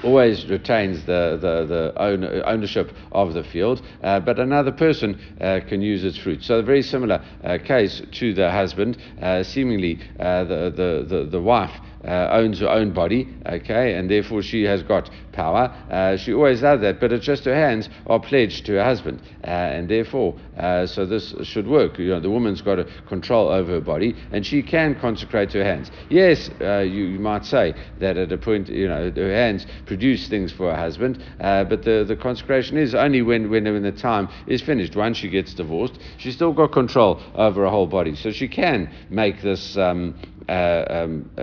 always 0.04 0.46
retains 0.48 1.06
the, 1.06 1.38
the, 1.42 1.66
the 1.66 1.94
own, 2.02 2.24
ownership 2.24 2.92
of 3.12 3.34
the 3.34 3.44
field, 3.44 3.82
uh, 4.04 4.20
but 4.20 4.40
another 4.40 4.72
person 4.72 5.20
uh, 5.42 5.60
can 5.68 5.82
use 5.82 6.04
its 6.04 6.18
fruit. 6.18 6.44
So, 6.44 6.60
a 6.60 6.64
very 6.64 6.82
similar 6.82 7.24
uh, 7.44 7.58
case 7.64 8.02
to 8.12 8.34
the 8.34 8.52
husband. 8.52 8.98
Uh, 9.22 9.44
seemingly, 9.44 10.00
uh, 10.20 10.44
the, 10.44 10.74
the, 10.76 11.06
the, 11.08 11.26
the 11.26 11.42
wife 11.42 11.72
uh, 12.08 12.30
owns 12.32 12.60
her 12.60 12.70
own 12.70 12.92
body, 12.92 13.28
okay, 13.46 13.96
and 13.96 14.10
therefore 14.10 14.42
she 14.42 14.64
has 14.64 14.82
got 14.84 15.10
power. 15.34 15.72
Uh, 15.92 16.18
she 16.18 16.34
always 16.34 16.62
does 16.62 16.82
that, 16.82 17.00
but 17.00 17.12
it's 17.12 17.26
just 17.26 17.46
her 17.46 17.54
hands 17.54 17.90
are 18.08 18.20
pledged 18.20 18.66
to 18.66 18.74
her 18.74 18.84
husband, 18.84 19.22
uh, 19.44 19.48
and 19.48 19.90
therefore, 19.90 20.36
uh, 20.58 20.86
so 20.86 21.06
this 21.06 21.34
should 21.44 21.68
work. 21.68 22.00
You 22.00 22.10
know, 22.10 22.20
the 22.20 22.30
woman's 22.30 22.62
got 22.62 22.80
a 22.80 22.86
control 23.08 23.50
over 23.50 23.74
her 23.74 23.82
body, 23.82 24.16
and 24.32 24.46
she 24.46 24.64
can 24.64 24.96
consecrate 24.96 25.54
her 25.54 25.64
hands. 25.64 25.92
Yes, 26.10 26.50
uh, 26.62 26.80
you, 26.80 27.06
you, 27.06 27.20
might 27.20 27.46
say 27.46 27.74
that 28.00 28.18
at 28.18 28.32
a 28.32 28.38
point, 28.38 28.70
you 28.70 28.88
know, 28.88 29.12
her 29.12 29.34
hands 29.34 29.66
produce 29.86 30.28
things 30.28 30.52
for 30.52 30.72
her 30.72 30.78
husband, 30.78 31.24
uh, 31.40 31.66
but 31.66 31.84
the, 31.84 32.06
the 32.08 32.16
consecration 32.16 32.78
is 32.78 32.96
only 32.96 33.22
when, 33.22 33.50
when, 33.50 33.66
when 33.66 33.84
the 33.84 33.92
time 33.92 34.30
is 34.48 34.62
finished. 34.62 34.96
Once 34.96 35.18
she 35.18 35.30
gets 35.30 35.54
divorced, 35.54 36.00
she's 36.18 36.36
still 36.36 36.54
got 36.54 36.72
control 36.72 37.22
over 37.36 37.64
her 37.64 37.70
whole 37.70 37.88
body, 37.88 38.16
so 38.16 38.32
she 38.32 38.48
can 38.48 38.90
make 39.10 39.42
this. 39.42 39.78
Um, 39.78 40.16
Uh, 40.48 40.86
um, 40.90 41.30
uh, 41.38 41.42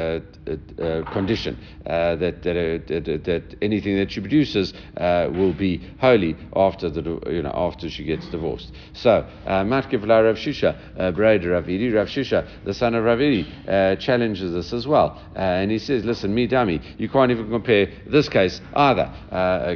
uh, 0.49 0.83
uh 0.83 1.13
condition 1.13 1.59
uh, 1.85 2.17
that, 2.17 2.43
that, 2.43 3.23
that 3.25 3.43
anything 3.61 3.99
that 3.99 4.11
she 4.11 4.19
produces 4.19 4.73
will 4.97 5.53
be 5.53 5.77
holy 6.01 6.35
after 6.57 6.89
the 6.89 7.03
you 7.31 7.43
know 7.43 7.53
after 7.55 7.91
she 7.91 8.03
gets 8.03 8.27
divorced. 8.31 8.73
So 8.95 9.27
Matkiv 9.47 10.07
la 10.07 10.21
Rav 10.21 10.37
Shisha, 10.37 11.15
Braid 11.15 11.43
Ravidi, 11.43 11.95
Rav 11.95 12.09
Shisha, 12.09 12.49
the 12.65 12.73
son 12.73 12.95
of 12.95 13.05
Ravidi, 13.05 14.01
challenges 14.01 14.55
us 14.55 14.73
as 14.73 14.87
well, 14.87 15.21
and 15.35 15.71
he 15.71 15.79
says, 15.79 16.07
"Listen, 16.07 16.35
me 16.35 16.47
dummy, 16.47 16.81
you 16.97 17.11
can't 17.11 17.31
even 17.31 17.51
compare 17.51 17.91
this 18.07 18.31
case 18.31 18.63
either." 18.75 19.13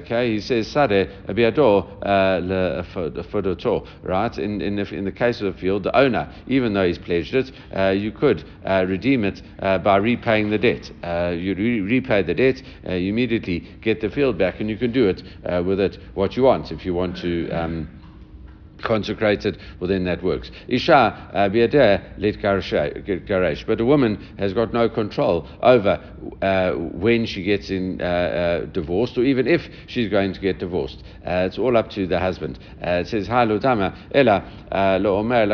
okay, 0.01 0.33
he 0.33 0.41
says, 0.41 0.69
"Sade 0.69 1.11
biador 1.29 1.87
right? 4.03 4.39
In 4.39 4.63
in 4.63 4.77
the, 4.77 4.95
in 4.95 5.05
the 5.05 5.13
case 5.13 5.43
of 5.43 5.53
the 5.53 5.61
field, 5.61 5.83
the 5.83 5.95
owner, 5.95 6.33
even 6.47 6.73
though 6.73 6.87
he's 6.87 6.99
pledged 6.99 7.35
it, 7.35 7.53
you 7.95 8.11
could 8.11 8.43
redeem 8.65 9.18
it 9.25 9.43
uh, 9.61 9.79
by 9.79 9.97
repaying 9.97 10.51
the 10.51 10.59
debt. 10.59 10.91
Uh, 11.03 11.31
you 11.37 11.55
re- 11.55 11.81
repay 11.81 12.23
the 12.23 12.35
debt, 12.35 12.63
uh, 12.89 12.93
you 12.95 13.11
immediately 13.11 13.61
get 13.81 14.01
the 14.01 14.11
field 14.11 14.39
back, 14.39 14.61
and 14.61 14.69
you 14.71 14.77
can 14.77 14.93
do 14.93 15.09
it 15.09 15.23
uh, 15.45 15.63
with 15.63 15.81
it 15.81 15.99
what 16.15 16.37
you 16.37 16.43
want. 16.45 16.73
If 16.73 16.85
you 16.85 16.95
want 16.95 17.17
to. 17.19 17.51
Um, 17.51 17.98
consecrated, 18.83 19.59
well 19.81 19.89
then 19.89 20.05
that 20.05 20.23
works. 20.23 20.51
Isha 20.69 20.93
uh, 20.95 21.49
biadeh 21.49 22.19
lit 22.19 22.41
garesh, 22.41 23.67
but 23.67 23.81
a 23.81 23.85
woman 23.85 24.17
has 24.39 24.53
got 24.53 24.73
no 24.73 24.89
control 24.89 25.47
over 25.63 26.01
uh, 26.43 26.73
when 26.73 27.27
she 27.27 27.43
gets 27.43 27.71
in 27.71 28.01
uh, 28.01 28.05
uh, 28.05 28.65
divorced, 28.67 29.19
or 29.19 29.25
even 29.25 29.47
if 29.47 29.69
she's 29.87 30.09
going 30.09 30.33
to 30.33 30.41
get 30.41 30.59
divorced. 30.59 31.03
Uh, 31.27 31.47
it's 31.47 31.59
all 31.59 31.77
up 31.77 31.91
to 31.91 32.07
the 32.07 32.19
husband. 32.19 32.59
Uh, 32.85 33.03
it 33.03 33.09
says, 33.09 33.29
"Halu 33.29 33.61
dama 33.61 33.95
ela 34.13 34.45
lo 35.01 35.19
omer 35.19 35.47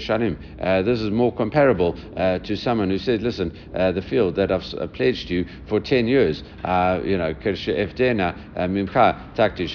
shanim." 0.00 0.36
This 0.84 1.00
is 1.00 1.10
more 1.10 1.32
comparable 1.32 1.96
to 2.16 2.56
someone 2.56 2.90
who 2.90 2.98
said, 2.98 3.22
"Listen, 3.22 3.52
the 3.72 4.04
field 4.08 4.34
that 4.36 4.50
I've 4.50 4.92
pledged 4.92 5.30
you 5.30 5.46
for 5.68 5.80
ten 5.80 6.06
years, 6.06 6.42
you 7.04 7.18
know, 7.18 7.34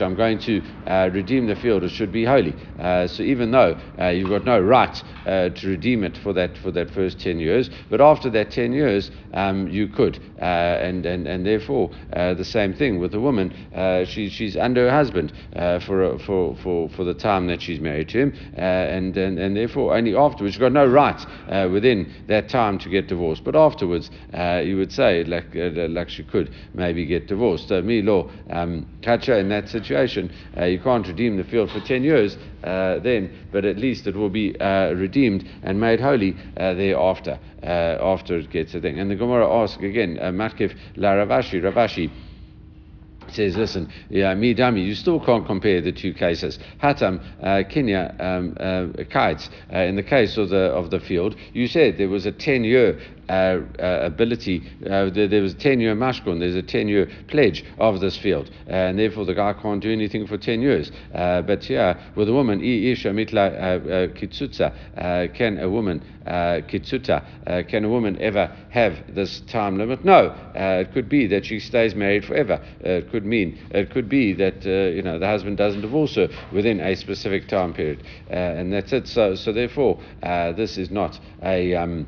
I'm 0.02 0.16
going 0.16 0.40
to." 0.40 0.49
To 0.50 0.92
uh, 0.92 1.10
redeem 1.14 1.48
the 1.48 1.56
field, 1.56 1.84
it 1.84 1.90
should 1.90 2.12
be 2.12 2.26
holy. 2.26 2.56
Uh, 2.80 3.08
so 3.08 3.24
even 3.24 3.52
though 3.52 3.78
uh, 4.00 4.08
you've 4.08 4.30
got 4.30 4.46
no 4.46 4.60
right 4.60 5.04
to 5.26 5.62
redeem 5.66 6.04
it 6.04 6.18
for 6.18 6.34
that 6.34 6.58
for 6.58 6.72
that 6.72 6.90
first 6.90 7.20
ten 7.20 7.40
years, 7.40 7.70
but 7.90 8.02
after 8.02 8.30
that 8.30 8.52
ten 8.52 8.74
years, 8.74 9.12
um, 9.34 9.68
you 9.68 9.88
could, 9.88 10.20
and, 10.40 11.06
and 11.06 11.28
and 11.28 11.46
therefore 11.46 11.92
the 12.14 12.44
same 12.44 12.74
thing 12.74 13.00
with 13.00 13.14
a 13.14 13.20
woman. 13.20 13.54
she 14.06 14.30
she's 14.30 14.58
under 14.58 14.90
her 14.90 14.96
husband 14.96 15.34
for 15.86 16.18
for 16.20 16.56
for 16.58 16.90
for 16.90 17.04
the 17.04 17.14
time 17.14 17.48
that 17.48 17.62
she's 17.62 17.80
married 17.80 18.10
to 18.10 18.20
him, 18.20 18.34
and, 18.56 19.16
and 19.18 19.40
and 19.40 19.56
therefore 19.56 19.96
only 19.96 20.16
afterwards 20.16 20.56
you've 20.56 20.62
got 20.62 20.72
no 20.72 20.86
right 20.86 21.26
within 21.70 22.12
that 22.28 22.50
time 22.50 22.78
to 22.80 22.90
get 22.90 23.08
divorced. 23.08 23.44
But 23.44 23.56
afterwards, 23.56 24.10
you 24.34 24.78
would 24.78 24.92
say 24.92 25.24
like 25.24 25.48
like 25.54 26.10
she 26.10 26.24
could 26.24 26.52
maybe 26.74 27.06
get 27.06 27.28
divorced. 27.28 27.68
So, 27.68 27.82
me 27.82 28.02
law, 28.02 28.30
um, 28.50 28.86
in 29.06 29.50
that 29.50 29.70
situation 29.70 30.32
uh, 30.58 30.66
you 30.66 30.80
can't 30.80 31.08
redeem 31.08 31.38
the 31.38 31.44
field 31.44 31.72
for 31.72 31.80
10 31.80 32.04
years 32.04 32.38
uh, 32.64 33.00
then, 33.00 33.32
but 33.52 33.66
at 33.66 33.78
least 33.78 34.08
it 34.08 34.16
will 34.16 34.30
be 34.30 34.60
uh, 34.60 34.92
redeemed 34.94 35.48
and 35.64 35.80
made 35.80 36.00
holy 36.00 36.36
uh, 36.58 36.74
thereafter, 36.74 37.40
uh, 37.64 37.98
after 38.02 38.38
it 38.38 38.50
gets 38.50 38.76
a 38.76 38.82
thing. 38.82 39.00
And 39.00 39.10
the 39.10 39.16
Gemara 39.16 39.50
asks 39.50 39.82
again, 39.82 40.18
uh, 40.22 40.29
Matkif 40.32 40.76
la 40.96 41.14
Rav 41.14 41.30
Ashi, 41.30 41.62
Ravashi 41.62 42.10
says, 43.32 43.56
listen, 43.56 43.92
yeah, 44.10 44.34
me 44.34 44.54
dummy, 44.54 44.82
you 44.82 44.96
still 44.96 45.20
can't 45.20 45.46
compare 45.46 45.82
the 45.82 45.92
two 45.92 46.14
cases. 46.14 46.60
Hatam, 46.82 47.22
uh, 47.44 47.64
Kenya, 47.70 48.16
um, 48.20 48.56
uh, 48.60 49.04
kites. 49.10 49.50
Uh, 49.72 49.80
in 49.80 49.96
the 49.96 50.04
case 50.04 50.38
of 50.38 50.50
the 50.50 50.72
of 50.72 50.90
the 50.90 51.00
field, 51.00 51.36
you 51.54 51.68
said 51.68 51.98
there 51.98 52.10
was 52.10 52.26
a 52.26 52.32
ten 52.32 52.64
year 52.64 53.00
uh, 53.30 53.62
uh, 53.80 54.00
ability. 54.02 54.68
Uh, 54.84 55.08
there, 55.12 55.28
there, 55.28 55.44
was 55.44 55.54
a 55.54 55.58
10 55.58 55.80
year 55.80 55.96
mashkun, 55.96 56.40
there's 56.40 56.56
a 56.56 56.64
10 56.64 56.88
year 56.88 57.08
pledge 57.28 57.64
of 57.78 58.00
this 58.00 58.18
field, 58.18 58.50
uh, 58.68 58.72
and 58.72 58.98
therefore 58.98 59.24
the 59.24 59.36
guy 59.36 59.54
can't 59.54 59.84
do 59.84 59.92
anything 59.92 60.26
for 60.26 60.36
10 60.36 60.62
years. 60.62 60.92
Uh, 61.14 61.44
but 61.44 61.70
yeah, 61.70 61.96
with 62.16 62.28
a 62.28 62.34
woman, 62.34 62.60
isha 62.64 63.10
mitla 63.10 64.10
uh, 64.98 65.28
can 65.36 65.60
a 65.60 65.70
woman, 65.70 66.04
kitsuta, 66.26 67.68
can 67.68 67.86
a 67.86 67.90
woman 67.90 68.20
ever 68.20 68.52
have 68.72 68.98
this 69.14 69.42
time 69.42 69.78
limit? 69.78 70.04
No. 70.04 70.34
it 70.56 70.92
could 70.92 71.08
be 71.08 71.28
that 71.28 71.46
she 71.46 71.60
stays 71.60 71.94
married 71.94 72.26
forever. 72.26 72.60
it 72.82 73.12
could 73.12 73.26
mean, 73.26 73.60
it 73.70 73.92
could 73.92 74.10
be 74.10 74.34
that 74.34 74.66
you 74.66 75.04
know 75.04 75.20
the 75.20 75.28
husband 75.28 75.58
doesn't 75.58 75.82
divorce 75.82 76.16
her 76.16 76.30
within 76.52 76.80
a 76.80 76.96
specific 76.96 77.48
time 77.48 77.74
period, 77.74 78.04
and 78.30 78.74
that's 78.74 78.92
it. 78.92 79.08
So, 79.08 79.36
so 79.36 79.54
therefore, 79.54 80.00
this 80.22 80.80
is 80.80 80.90
not 80.90 81.20
a. 81.44 81.76
Um, 81.76 82.08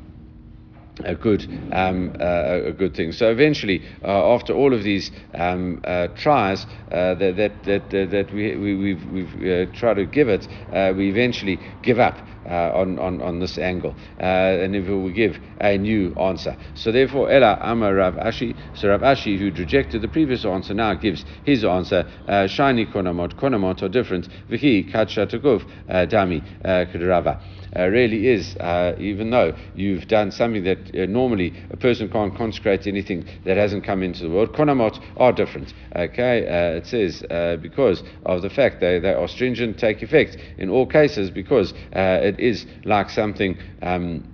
a 1.04 1.14
good 1.14 1.46
um, 1.72 2.12
uh, 2.20 2.60
a 2.66 2.72
good 2.72 2.94
thing. 2.94 3.12
So 3.12 3.30
eventually, 3.30 3.82
uh, 4.04 4.34
after 4.34 4.52
all 4.52 4.74
of 4.74 4.82
these 4.82 5.10
um, 5.34 5.80
uh, 5.84 6.08
tries 6.08 6.64
uh, 6.90 7.14
that 7.14 7.36
that 7.36 7.64
that, 7.64 7.90
that 8.10 8.32
we, 8.32 8.56
we 8.56 8.74
we've, 8.74 9.04
we've 9.06 9.34
uh, 9.68 9.72
tried 9.72 9.94
to 9.94 10.06
give 10.06 10.28
it, 10.28 10.48
uh, 10.72 10.92
we 10.96 11.08
eventually 11.08 11.60
give 11.82 11.98
up. 11.98 12.26
On, 12.46 12.98
on, 12.98 13.20
on 13.20 13.40
this 13.40 13.58
angle, 13.58 13.94
and 14.18 14.74
if 14.76 14.88
we 14.88 15.12
give 15.12 15.38
a 15.60 15.76
new 15.78 16.12
answer. 16.14 16.56
So 16.74 16.92
therefore, 16.92 17.30
Ella 17.30 17.58
Amar 17.60 17.94
Rav 17.94 18.14
Ashi, 18.14 18.56
so 18.74 18.88
Rav 18.88 19.00
Ashi, 19.00 19.38
who 19.38 19.50
rejected 19.50 20.02
the 20.02 20.08
previous 20.08 20.44
answer, 20.44 20.74
now 20.74 20.94
gives 20.94 21.24
his 21.44 21.64
answer. 21.64 22.04
Shiny 22.48 22.86
konamot, 22.86 23.34
konamot 23.34 23.82
are 23.82 23.88
different. 23.88 24.28
Vihi 24.50 24.90
kacha 24.90 25.26
dami 25.26 26.42
kudrava 26.64 27.40
uh, 27.76 27.86
really 27.88 28.28
is, 28.28 28.56
uh, 28.56 28.94
even 28.98 29.30
though 29.30 29.54
you've 29.74 30.06
done 30.08 30.30
something 30.30 30.64
that 30.64 30.78
uh, 30.94 31.06
normally 31.06 31.54
a 31.70 31.76
person 31.76 32.08
can't 32.08 32.36
consecrate 32.36 32.86
anything 32.86 33.26
that 33.44 33.56
hasn't 33.56 33.84
come 33.84 34.02
into 34.02 34.22
the 34.22 34.30
world. 34.30 34.52
Konamot 34.52 35.00
are 35.16 35.32
different. 35.32 35.72
Okay, 35.96 36.46
uh, 36.46 36.76
it 36.76 36.86
says 36.86 37.22
uh, 37.30 37.56
because 37.60 38.02
of 38.26 38.42
the 38.42 38.50
fact 38.50 38.80
they, 38.80 38.98
they 38.98 39.14
are 39.14 39.28
stringent, 39.28 39.78
take 39.78 40.02
effect 40.02 40.36
in 40.58 40.68
all 40.68 40.86
cases 40.86 41.30
because 41.30 41.72
uh, 41.94 42.31
it 42.32 42.40
is 42.40 42.66
like 42.84 43.10
something. 43.10 43.56
Um, 43.82 44.31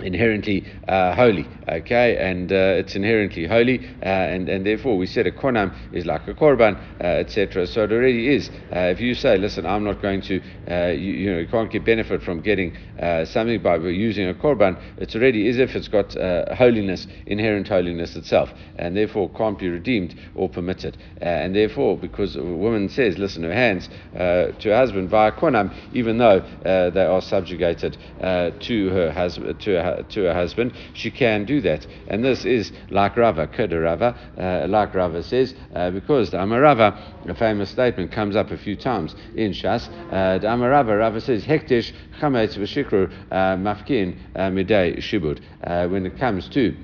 inherently 0.00 0.64
uh, 0.86 1.14
holy, 1.14 1.46
okay, 1.68 2.16
and 2.16 2.52
uh, 2.52 2.76
it's 2.78 2.94
inherently 2.94 3.46
holy, 3.46 3.86
uh, 4.02 4.04
and 4.04 4.48
and 4.48 4.64
therefore 4.64 4.96
we 4.96 5.06
said 5.06 5.26
a 5.26 5.32
konam 5.32 5.74
is 5.92 6.06
like 6.06 6.26
a 6.28 6.34
korban, 6.34 6.76
uh, 7.00 7.04
etc. 7.04 7.66
So 7.66 7.84
it 7.84 7.92
already 7.92 8.34
is. 8.34 8.50
Uh, 8.72 8.80
if 8.80 9.00
you 9.00 9.14
say, 9.14 9.36
listen, 9.36 9.66
I'm 9.66 9.84
not 9.84 10.00
going 10.00 10.22
to, 10.22 10.40
uh, 10.70 10.86
you, 10.88 11.12
you, 11.12 11.32
know, 11.32 11.38
you 11.38 11.48
can't 11.48 11.70
get 11.70 11.84
benefit 11.84 12.22
from 12.22 12.40
getting 12.40 12.76
something 13.26 13.62
by 13.62 13.76
using 13.76 14.28
a 14.28 14.34
korban, 14.34 14.80
it's 14.96 15.14
already 15.14 15.48
as 15.48 15.58
if 15.58 15.76
it's 15.76 15.88
got 15.88 16.14
holiness, 16.56 17.06
inherent 17.26 17.68
holiness 17.68 18.16
itself, 18.16 18.50
and 18.76 18.96
therefore 18.96 19.30
can't 19.30 19.58
be 19.58 19.68
redeemed 19.68 20.14
or 20.34 20.48
permitted. 20.48 20.96
and 21.20 21.54
therefore, 21.54 21.96
because 21.96 22.36
a 22.36 22.42
woman 22.42 22.88
says, 22.88 23.16
listen, 23.18 23.44
her 23.44 23.52
hands 23.52 23.88
to 24.14 24.68
her 24.68 24.76
husband 24.76 25.10
via 25.10 25.32
konam, 25.32 25.72
even 25.92 26.18
though 26.18 26.40
they 26.64 27.04
are 27.04 27.22
subjugated 27.22 27.96
to 28.20 28.88
her 28.90 29.12
husband, 29.12 29.60
to 29.60 29.70
her 29.70 29.87
to 30.10 30.22
her 30.24 30.34
husband, 30.34 30.72
she 30.94 31.10
can 31.10 31.44
do 31.44 31.60
that. 31.60 31.86
And 32.08 32.24
this 32.24 32.44
is 32.44 32.72
like 32.90 33.16
Rava, 33.16 33.46
Kada 33.46 33.78
Rava, 33.78 34.16
uh, 34.38 34.66
like 34.68 34.94
Rava 34.94 35.22
says, 35.22 35.54
uh, 35.74 35.90
because 35.90 36.30
the 36.30 36.38
Amarava, 36.38 37.28
a 37.28 37.34
famous 37.34 37.70
statement, 37.70 38.12
comes 38.12 38.36
up 38.36 38.50
a 38.50 38.56
few 38.58 38.76
times 38.76 39.14
in 39.34 39.52
Shas. 39.52 39.88
Uh, 40.12 40.38
the 40.38 40.46
Amarava, 40.46 40.98
Rava 40.98 41.20
says, 41.20 41.44
Hekdesh 41.44 41.92
chametz 42.20 42.56
v'shikru 42.56 43.12
uh, 43.30 43.34
mafkin 43.56 44.18
uh, 44.34 44.50
midei 44.50 44.98
shibud. 44.98 45.40
Uh, 45.64 45.88
when 45.88 46.06
it 46.06 46.18
comes 46.18 46.48
to 46.48 46.74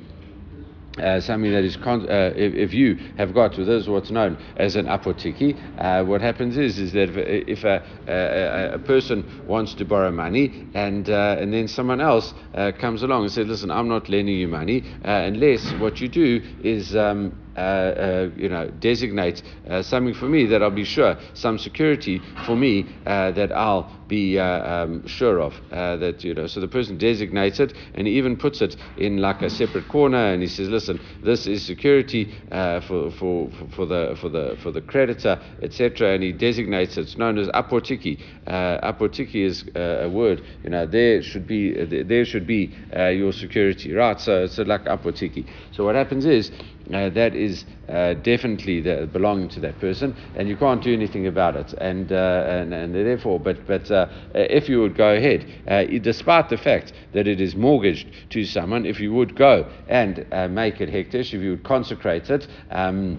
uh, 0.99 1.21
something 1.21 1.51
that 1.53 1.65
is 1.65 1.77
con- 1.77 2.09
uh, 2.09 2.33
if, 2.37 2.55
if, 2.55 2.75
you 2.75 2.97
have 3.17 3.35
got 3.35 3.53
to 3.55 3.65
this 3.65 3.87
what's 3.87 4.11
known 4.11 4.39
as 4.57 4.77
an 4.77 4.87
apotiki, 4.87 5.57
uh, 5.79 6.05
what 6.05 6.21
happens 6.21 6.57
is 6.57 6.79
is 6.79 6.93
that 6.93 7.09
if, 7.11 7.59
if 7.59 7.65
a, 7.65 7.83
a, 8.07 8.75
a, 8.75 8.79
person 8.79 9.25
wants 9.47 9.75
to 9.75 9.85
borrow 9.85 10.11
money 10.11 10.69
and 10.75 11.11
uh, 11.11 11.37
and 11.39 11.53
then 11.53 11.67
someone 11.69 12.01
else 12.01 12.35
uh, 12.55 12.73
comes 12.79 13.03
along 13.03 13.23
and 13.23 13.33
says, 13.33 13.47
listen, 13.47 13.71
I'm 13.71 13.89
not 13.89 14.09
lending 14.09 14.37
you 14.37 14.49
money 14.49 14.83
uh, 15.05 15.11
unless 15.11 15.73
what 15.75 16.01
you 16.01 16.09
do 16.09 16.41
is 16.63 16.95
um, 16.95 17.44
Uh, 17.57 17.61
uh, 17.61 18.31
you 18.37 18.49
know, 18.49 18.69
designate 18.81 19.43
uh, 19.69 19.81
something 19.81 20.13
for 20.13 20.27
me 20.27 20.45
that 20.45 20.61
I'll 20.61 20.71
be 20.71 20.85
sure, 20.85 21.17
some 21.35 21.57
security 21.57 22.21
for 22.45 22.57
me 22.57 22.85
uh, 23.07 23.31
that 23.33 23.53
I'll 23.53 23.93
be 24.09 24.39
um, 24.41 25.07
sure 25.07 25.41
of. 25.41 25.55
that 25.71 26.25
you 26.25 26.35
know, 26.35 26.49
so 26.49 26.61
the 26.61 26.67
person 26.69 26.99
designates 26.99 27.61
it 27.61 27.75
and 27.95 28.09
even 28.09 28.37
puts 28.37 28.61
it 28.61 28.77
in 28.97 29.19
like 29.19 29.41
a 29.43 29.51
separate 29.51 29.87
corner, 29.89 30.33
and 30.33 30.43
he 30.43 30.49
says, 30.49 30.69
"Listen, 30.69 31.01
this 31.23 31.47
is 31.47 31.65
security 31.65 32.35
for, 32.51 33.11
for 33.13 33.51
for 33.71 33.87
the 33.87 34.17
for 34.21 34.29
the 34.29 34.57
for 34.61 34.73
the 34.73 34.81
creditor, 34.81 35.39
etc." 35.63 36.15
And 36.15 36.25
he 36.25 36.33
designates 36.33 36.97
it. 36.97 37.03
It's 37.03 37.17
known 37.17 37.39
as 37.39 37.49
apotiki. 37.49 38.21
apotiki 38.49 39.45
is 39.45 39.65
a 39.77 40.09
word. 40.09 40.43
You 40.65 40.71
know, 40.71 40.87
there 40.87 41.23
should 41.23 41.47
be 41.47 41.73
there 42.03 42.25
should 42.25 42.47
be 42.47 42.75
your 42.93 43.33
security, 43.33 43.93
right? 43.93 44.21
So 44.21 44.45
it's 44.45 44.59
like 44.59 44.85
apotiki. 44.87 45.47
So 45.71 45.85
what 45.85 45.95
happens 45.95 46.27
is 46.27 46.51
uh, 46.93 47.09
that 47.11 47.35
is 47.35 47.65
uh, 47.89 48.15
definitely 48.15 48.81
the, 48.81 49.09
belonging 49.13 49.49
to 49.51 49.61
that 49.61 49.79
person, 49.81 50.15
and 50.37 50.49
you 50.49 50.57
can't 50.57 50.83
do 50.83 50.93
anything 50.93 51.27
about 51.27 51.57
it. 51.57 51.73
And 51.79 52.13
uh, 52.13 52.45
and, 52.47 52.75
and 52.75 52.95
therefore, 52.95 53.41
but 53.41 53.67
but 53.67 53.91
uh, 53.91 54.07
if 54.35 54.69
you 54.69 54.81
would 54.81 54.97
go 54.97 55.15
ahead, 55.15 55.47
uh, 55.69 55.85
despite 56.01 56.49
the 56.49 56.59
fact 56.59 56.93
that 57.13 57.27
it 57.27 57.41
is 57.41 57.55
mortgaged 57.55 58.09
to 58.31 58.45
someone, 58.45 58.85
if 58.87 59.01
you 59.01 59.13
would 59.13 59.35
go 59.37 59.71
and 59.89 60.27
uh, 60.33 60.49
make 60.49 60.81
it 60.81 60.91
hekdesh, 60.91 61.33
if 61.33 61.41
you 61.41 61.51
would 61.51 61.65
consecrate 61.65 62.31
it. 62.31 62.47
Um, 62.71 63.19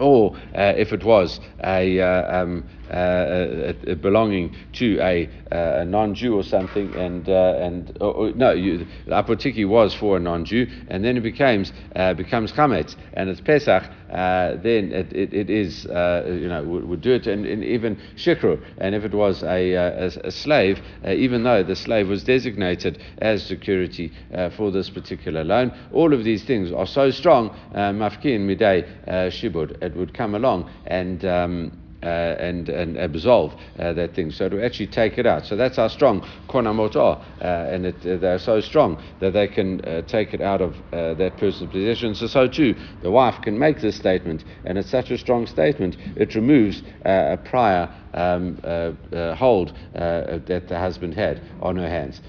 or 0.00 0.34
uh, 0.54 0.72
if 0.76 0.92
it 0.92 1.04
was 1.04 1.38
a, 1.62 2.00
uh, 2.00 2.42
um, 2.42 2.64
uh, 2.90 3.72
uh, 3.88 3.94
belonging 3.96 4.52
to 4.72 4.98
a, 5.00 5.28
uh, 5.52 5.82
a, 5.82 5.84
non-Jew 5.84 6.34
or 6.34 6.42
something, 6.42 6.92
and 6.96 7.28
uh, 7.28 7.54
and 7.60 7.96
or, 8.00 8.14
or, 8.14 8.32
no, 8.32 8.50
you, 8.50 8.84
apotiki 9.06 9.68
was 9.68 9.94
for 9.94 10.16
a 10.16 10.20
non-Jew, 10.20 10.66
and 10.88 11.04
then 11.04 11.16
it 11.16 11.20
becomes 11.20 11.72
becomes 12.16 12.50
chametz, 12.50 12.96
and 13.12 13.30
it's 13.30 13.40
Pesach. 13.40 13.84
then 14.08 14.90
it, 14.92 15.12
it, 15.12 15.32
it 15.32 15.50
is 15.50 15.84
you 15.84 16.48
know 16.48 16.64
would, 16.66 16.84
would 16.88 17.00
do 17.00 17.12
it, 17.12 17.28
and, 17.28 17.46
and, 17.46 17.62
even 17.62 17.96
shikru, 18.16 18.60
and 18.78 18.92
if 18.96 19.04
it 19.04 19.14
was 19.14 19.44
a, 19.44 19.72
a, 19.72 20.06
a 20.24 20.30
slave, 20.32 20.80
even 21.06 21.44
though 21.44 21.62
the 21.62 21.76
slave 21.76 22.08
was 22.08 22.24
designated 22.24 23.00
as 23.18 23.40
security 23.44 24.12
for 24.56 24.72
this 24.72 24.90
particular 24.90 25.44
loan, 25.44 25.72
all 25.92 26.12
of 26.12 26.24
these 26.24 26.42
things 26.42 26.72
are 26.72 26.86
so 26.86 27.08
strong. 27.10 27.50
Mafkin 27.72 28.40
midei 28.40 28.84
shibud, 29.30 29.89
it 29.90 29.96
would 29.96 30.14
come 30.14 30.34
along 30.34 30.70
and. 30.86 31.24
Um, 31.24 31.72
uh, 32.02 32.34
and, 32.38 32.68
and 32.70 32.96
absolve 32.96 33.54
uh, 33.78 33.92
that 33.92 34.14
thing. 34.14 34.30
So 34.30 34.48
to 34.48 34.64
actually 34.64 34.86
take 34.86 35.18
it 35.18 35.26
out. 35.26 35.44
So 35.44 35.54
that's 35.54 35.76
how 35.76 35.88
strong 35.88 36.26
konamot 36.48 36.96
are. 36.96 37.22
Uh, 37.40 37.44
and 37.44 37.84
it, 37.86 38.06
uh, 38.06 38.16
they're 38.16 38.38
so 38.38 38.60
strong 38.60 39.02
that 39.20 39.32
they 39.32 39.46
can 39.46 39.84
uh, 39.84 40.02
take 40.02 40.32
it 40.32 40.40
out 40.40 40.62
of 40.62 40.76
uh, 40.92 41.14
that 41.14 41.36
person's 41.36 41.70
possession. 41.70 42.14
So, 42.14 42.26
so 42.26 42.48
too, 42.48 42.74
the 43.02 43.10
wife 43.10 43.42
can 43.42 43.58
make 43.58 43.80
this 43.80 43.96
statement, 43.96 44.44
and 44.64 44.78
it's 44.78 44.88
such 44.90 45.10
a 45.10 45.18
strong 45.18 45.46
statement, 45.46 45.98
it 46.16 46.34
removes 46.34 46.82
a 47.04 47.36
prior 47.36 47.94
um, 48.14 48.58
uh, 48.64 48.92
uh, 49.14 49.34
hold 49.34 49.72
uh, 49.94 50.38
that 50.46 50.68
the 50.68 50.78
husband 50.78 51.14
had 51.14 51.40
on 51.60 51.76
her 51.76 51.88
hands. 51.88 52.20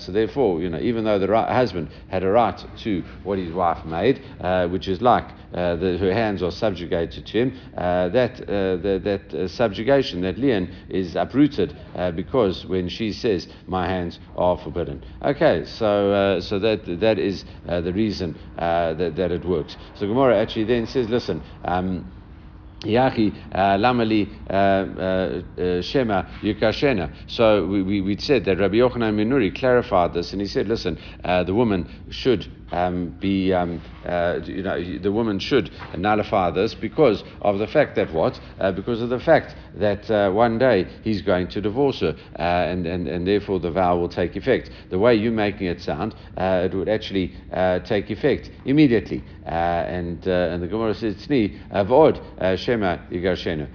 so 0.00 0.12
therefore, 0.12 0.60
you 0.60 0.70
know, 0.70 0.80
even 0.80 1.04
though 1.04 1.18
the 1.18 1.28
right, 1.28 1.48
husband 1.48 1.88
had 2.08 2.22
a 2.22 2.30
right 2.30 2.64
to 2.78 3.04
what 3.22 3.38
his 3.38 3.52
wife 3.52 3.84
made, 3.84 4.20
which 4.70 4.88
is 4.88 5.00
like 5.00 5.28
the, 5.52 5.96
her 6.00 6.12
hands 6.12 6.42
are 6.42 6.50
subjugated 6.50 7.26
to 7.26 7.38
him, 7.38 7.58
that 7.74 8.36
the, 8.46 9.00
that 9.02 9.50
subjugation, 9.50 10.20
that 10.22 10.38
lien, 10.38 10.74
is 10.88 11.16
uprooted 11.16 11.76
because 12.14 12.66
when 12.66 12.88
she 12.88 13.12
says, 13.12 13.48
"My 13.66 13.86
hands 13.86 14.18
are 14.36 14.56
forbidden." 14.58 15.02
Okay, 15.22 15.64
so 15.64 16.40
so 16.40 16.58
that 16.58 17.00
that 17.00 17.18
is 17.18 17.44
the 17.66 17.92
reason 17.92 18.38
that 18.56 19.16
that 19.16 19.32
it 19.32 19.44
works. 19.44 19.76
So 19.94 20.06
Gemara 20.06 20.38
actually 20.38 20.64
then 20.64 20.86
says, 20.86 21.08
"Listen." 21.08 21.42
Um, 21.64 22.12
Yachi 22.82 23.34
uh, 23.52 23.76
Lamali 23.78 24.28
uh, 24.48 24.52
uh, 24.52 25.82
Shema 25.82 26.24
Yukashena. 26.42 27.10
So 27.26 27.66
we, 27.66 27.82
we, 27.82 28.00
we 28.00 28.16
said 28.18 28.44
that 28.44 28.58
Rabbi 28.58 28.76
Yochanan 28.76 29.16
ben 29.16 29.30
Nuri 29.30 29.54
clarified 29.54 30.14
this 30.14 30.32
and 30.32 30.40
he 30.40 30.46
said, 30.46 30.68
listen, 30.68 30.98
the 31.24 31.54
woman 31.54 31.88
should 32.10 32.46
um, 32.72 33.16
be, 33.20 33.52
um, 33.52 33.80
uh, 34.04 34.40
you 34.44 34.62
know, 34.62 34.98
the 34.98 35.12
woman 35.12 35.38
should 35.38 35.70
nullify 35.96 36.50
this 36.50 36.74
because 36.74 37.22
of 37.40 37.58
the 37.58 37.66
fact 37.66 37.94
that 37.96 38.12
what? 38.12 38.40
Uh, 38.58 38.72
because 38.72 39.00
of 39.02 39.08
the 39.08 39.20
fact 39.20 39.54
that 39.74 40.10
uh, 40.10 40.30
one 40.30 40.58
day 40.58 40.86
he's 41.02 41.22
going 41.22 41.48
to 41.48 41.60
divorce 41.60 42.00
her 42.00 42.16
uh, 42.38 42.42
and, 42.42 42.86
and, 42.86 43.08
and 43.08 43.26
therefore 43.26 43.60
the 43.60 43.70
vow 43.70 43.96
will 43.96 44.08
take 44.08 44.36
effect. 44.36 44.70
The 44.90 44.98
way 44.98 45.14
you're 45.14 45.32
making 45.32 45.68
it 45.68 45.80
sound, 45.80 46.14
uh, 46.36 46.62
it 46.70 46.74
would 46.74 46.88
actually 46.88 47.34
uh, 47.52 47.80
take 47.80 48.10
effect 48.10 48.50
immediately. 48.64 49.22
Uh, 49.46 49.84
and, 49.86 50.26
uh, 50.26 50.30
and 50.50 50.60
the 50.60 50.66
Gemara 50.66 50.92
says, 50.92 51.14
Tzni, 51.14 51.56
avod 51.70 52.20
uh, 52.40 52.56
shema 52.56 52.98
yigarshenu. 53.10 53.68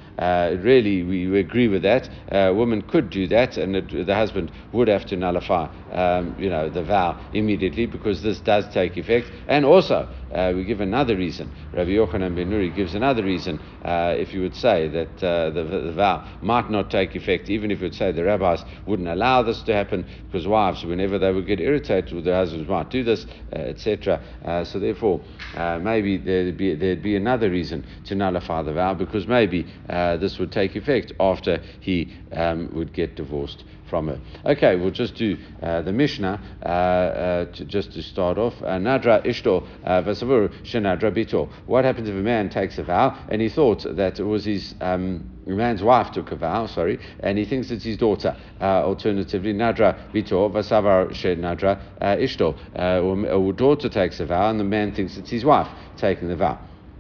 Really, 0.64 1.04
we, 1.04 1.40
agree 1.40 1.70
with 1.70 1.84
that. 1.84 2.10
A 2.30 2.54
woman 2.54 2.82
could 2.82 3.10
do 3.10 3.26
that 3.28 3.58
and 3.58 3.76
it, 3.76 4.06
the 4.06 4.14
husband 4.14 4.52
would 4.74 4.90
have 4.90 5.06
to 5.06 5.16
nullify, 5.16 5.68
um, 5.92 6.36
you 6.38 6.50
know, 6.50 6.70
the 6.70 6.84
vow 6.84 7.18
immediately 7.32 7.86
because 7.86 8.22
this 8.22 8.42
does 8.42 8.68
take 8.74 8.98
effect. 8.98 9.32
And 9.48 9.64
also, 9.64 10.10
uh, 10.34 10.54
we 10.56 10.64
give 10.64 10.82
another 10.82 11.16
reason. 11.16 11.52
Rabbi 11.74 11.92
Yochanan 11.92 12.36
ben 12.36 12.50
Nuri 12.50 12.74
gives 12.76 12.96
another 12.96 13.24
reason 13.24 13.60
uh, 13.84 14.16
if 14.18 14.34
you 14.34 14.42
would 14.42 14.56
say 14.56 14.88
that 14.88 15.24
uh, 15.24 15.50
the, 15.50 15.64
the, 15.64 15.92
vow 15.92 16.28
might 16.42 16.70
not 16.70 16.90
take 16.90 17.16
effect, 17.16 17.50
even 17.50 17.72
if 17.72 17.80
you 17.80 17.86
would 17.86 17.96
say 17.96 18.12
the 18.12 18.24
rabbis 18.24 18.64
wouldn't 18.86 19.08
allow 19.08 19.42
this 19.42 19.62
to 19.64 19.74
happen, 19.74 20.06
because 20.26 20.48
wives, 20.48 20.86
whenever 20.86 21.20
they 21.20 21.32
would 21.32 21.48
get 21.48 21.60
irritated 21.60 22.14
with 22.14 22.26
their 22.26 22.36
husbands, 22.36 22.68
might 22.70 22.90
do 22.90 23.04
this, 23.04 23.26
uh, 23.54 23.60
etc. 23.60 24.22
Uh, 24.46 24.64
so 24.64 24.80
therefore, 24.80 25.22
uh, 25.56 25.80
maybe 25.80 26.18
there'd 26.18 26.58
be, 26.58 26.76
there'd 26.76 27.04
be 27.04 27.16
another 27.16 27.50
reason 27.50 27.86
to 28.06 28.16
nullify 28.16 28.62
the 28.62 28.74
vow, 28.74 28.94
because 28.94 29.28
maybe 29.28 29.66
this 29.88 30.40
would 30.40 30.52
take 30.52 30.76
effect 30.76 31.12
after 31.20 31.62
he 31.80 32.14
um, 32.34 32.70
would 32.74 32.94
get 32.94 33.16
divorced 33.16 33.64
from 33.92 34.08
her. 34.08 34.20
Okay, 34.46 34.78
we'll 34.78 34.90
just 34.90 35.16
do 35.16 35.38
uh, 35.62 35.82
the 35.82 35.92
Mishnah 35.92 36.40
uh, 36.64 36.66
uh, 36.66 37.46
to, 37.52 37.66
just 37.66 37.92
to 37.92 38.02
start 38.02 38.38
off. 38.38 38.54
Uh, 38.62 38.80
Nadra 38.80 39.24
Ishto 39.26 39.68
uh, 39.84 40.02
Vasavur 40.02 40.50
Shenadra 40.64 41.12
Bito. 41.12 41.50
What 41.66 41.84
happens 41.84 42.08
if 42.08 42.16
a 42.16 42.20
man 42.20 42.50
takes 42.50 42.78
a 42.78 42.84
vow 42.84 43.28
and 43.30 43.42
he 43.42 43.50
thought 43.50 43.86
that 43.98 44.18
it 44.18 44.24
was 44.24 44.46
his 44.46 44.74
um, 44.80 45.30
man's 45.46 45.84
wife 45.84 46.12
took 46.14 46.32
a 46.32 46.38
vow, 46.38 46.68
sorry, 46.68 47.00
and 47.20 47.38
he 47.38 47.44
thinks 47.44 47.70
it's 47.70 47.84
his 47.84 47.98
daughter. 47.98 48.36
Alternatively, 48.62 49.54
Nadra 49.54 50.10
Bito 50.14 50.50
Vasavar 50.50 51.10
Shenadra 51.12 51.78
Ishto. 52.02 52.56
Or 52.80 53.54
daughter 53.54 53.90
takes 53.90 54.22
a 54.22 54.26
vow 54.26 54.50
and 54.50 54.60
the 54.60 54.64
man 54.64 54.96
thinks 54.96 55.18
it's 55.18 55.30
his 55.30 55.44
wife 55.44 55.68
taking 55.98 56.30
the 56.30 56.38
vow. 56.38 56.58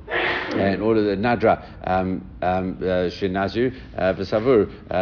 And 0.09 0.75
in 0.75 0.81
order 0.81 1.03
that 1.03 1.19
Nadra 1.19 1.63
um, 1.87 2.29
um, 2.41 2.77
uh, 2.81 3.09
Shenazir 3.09 3.73
uh, 3.97 4.13
V'Savur 4.13 4.69
uh, 4.89 4.93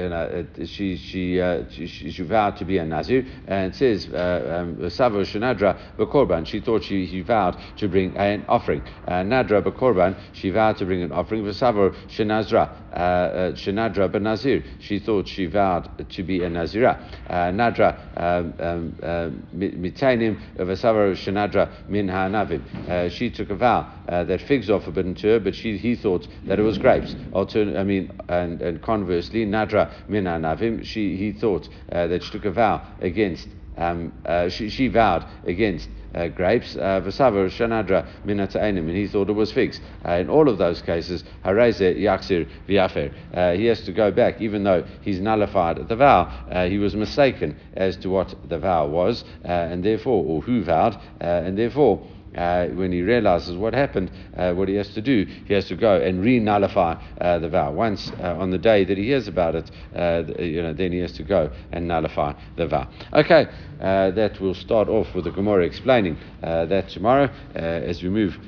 uh, 0.00 0.04
uh, 0.04 0.64
she 0.64 0.96
she 0.96 1.38
she 1.86 2.22
vowed 2.22 2.56
to 2.56 2.64
be 2.64 2.78
a 2.78 2.84
Nazir 2.84 3.26
and 3.46 3.72
it 3.72 3.76
says 3.76 4.06
um, 4.06 4.76
V'Savur 4.76 5.24
Shenadra 5.24 5.96
B'Korban 5.98 6.46
she 6.46 6.60
thought 6.60 6.84
she, 6.84 7.20
vowed 7.22 7.56
to 7.76 7.88
bring 7.88 8.16
an 8.16 8.44
offering. 8.48 8.82
Nadra 9.08 9.62
B'Korban 9.62 10.16
she 10.32 10.50
vowed 10.50 10.76
to 10.78 10.84
bring 10.84 11.02
an 11.02 11.12
offering. 11.12 11.42
V'Savur 11.44 11.94
Shenazra 12.08 13.54
Shenadra 13.56 14.08
B'Nazir 14.08 14.64
she 14.80 14.98
thought 14.98 15.28
she 15.28 15.46
vowed 15.46 16.08
to 16.10 16.22
be 16.22 16.42
a 16.42 16.48
Nazira. 16.48 16.98
Nadra 17.28 17.98
um, 18.16 18.94
um, 19.02 19.46
Mitainim 19.54 20.40
V'Savur 20.56 21.12
Shenadra 21.14 21.88
Min 21.88 22.08
Ha'anavim 22.08 23.10
she 23.10 23.30
took 23.30 23.50
a 23.50 23.56
vow 23.56 23.90
that 24.06 24.40
figs 24.42 24.70
are 24.70 24.80
forbidden 24.80 25.14
to 25.14 25.28
her 25.28 25.40
but 25.40 25.54
she 25.54 25.76
he 25.76 25.94
thought 26.04 26.28
that 26.44 26.58
it 26.58 26.62
was 26.62 26.76
grapes. 26.76 27.14
Altern- 27.32 27.78
I 27.78 27.82
mean, 27.82 28.12
and, 28.28 28.60
and 28.60 28.82
conversely, 28.82 29.46
Nadra 29.46 29.90
Mina 30.06 30.38
Navim, 30.38 30.84
she, 30.84 31.16
he 31.16 31.32
thought 31.32 31.66
uh, 31.90 32.06
that 32.08 32.22
she 32.22 32.30
took 32.30 32.44
a 32.44 32.50
vow 32.50 32.82
against, 33.00 33.48
um, 33.78 34.12
uh, 34.26 34.50
she, 34.50 34.68
she 34.68 34.88
vowed 34.88 35.24
against 35.46 35.88
uh, 36.14 36.28
grapes, 36.28 36.76
uh, 36.76 37.00
Vasavar 37.00 37.48
Shanadra 37.48 38.06
Minatainim, 38.26 38.86
and 38.86 38.90
he 38.90 39.08
thought 39.08 39.30
it 39.30 39.32
was 39.32 39.50
figs. 39.50 39.80
Uh, 40.06 40.12
in 40.12 40.28
all 40.28 40.46
of 40.46 40.58
those 40.58 40.82
cases, 40.82 41.24
Hareze 41.42 41.98
Yaksir 41.98 42.46
Viafer. 42.68 43.10
Uh, 43.32 43.52
he 43.52 43.64
has 43.64 43.80
to 43.80 43.92
go 43.92 44.10
back, 44.10 44.42
even 44.42 44.62
though 44.62 44.84
he's 45.00 45.20
nullified 45.20 45.88
the 45.88 45.96
vow, 45.96 46.30
uh, 46.50 46.66
he 46.66 46.76
was 46.76 46.94
mistaken 46.94 47.56
as 47.72 47.96
to 47.96 48.10
what 48.10 48.34
the 48.50 48.58
vow 48.58 48.86
was, 48.86 49.24
uh, 49.42 49.48
and 49.48 49.82
therefore, 49.82 50.22
or 50.22 50.42
who 50.42 50.62
vowed, 50.62 51.00
and 51.20 51.56
therefore, 51.56 52.06
uh, 52.36 52.66
when 52.68 52.92
he 52.92 53.02
realizes 53.02 53.56
what 53.56 53.74
happened, 53.74 54.10
uh, 54.36 54.52
what 54.52 54.68
he 54.68 54.74
has 54.74 54.88
to 54.90 55.00
do, 55.00 55.24
he 55.46 55.54
has 55.54 55.66
to 55.66 55.76
go 55.76 56.00
and 56.00 56.22
re-nullify 56.22 57.00
uh, 57.20 57.38
the 57.38 57.48
vow. 57.48 57.72
Once 57.72 58.10
uh, 58.20 58.36
on 58.38 58.50
the 58.50 58.58
day 58.58 58.84
that 58.84 58.98
he 58.98 59.04
hears 59.04 59.28
about 59.28 59.54
it, 59.54 59.70
uh, 59.94 60.22
you 60.38 60.62
know, 60.62 60.72
then 60.72 60.92
he 60.92 60.98
has 60.98 61.12
to 61.12 61.22
go 61.22 61.50
and 61.72 61.86
nullify 61.86 62.32
the 62.56 62.66
vow. 62.66 62.88
Okay, 63.12 63.46
uh, 63.80 64.10
that 64.10 64.40
will 64.40 64.54
start 64.54 64.88
off 64.88 65.14
with 65.14 65.24
the 65.24 65.30
Gemara 65.30 65.64
explaining 65.64 66.16
that 66.40 66.88
tomorrow 66.88 67.30
as 67.54 68.02
we 68.02 68.08
move, 68.08 68.38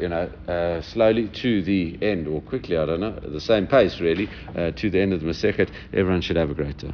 you 0.00 0.08
know, 0.08 0.80
slowly 0.82 1.28
to 1.28 1.62
the 1.62 1.98
end 2.02 2.28
or 2.28 2.40
quickly, 2.42 2.76
I 2.76 2.86
don't 2.86 3.00
know, 3.00 3.18
the 3.22 3.40
same 3.40 3.66
pace 3.66 4.00
really, 4.00 4.28
to 4.54 4.90
the 4.90 5.00
end 5.00 5.12
of 5.12 5.20
the 5.20 5.26
Masechet. 5.26 5.70
Everyone 5.92 6.20
should 6.20 6.36
have 6.36 6.50
a 6.50 6.54
great 6.54 6.78
day. 6.78 6.92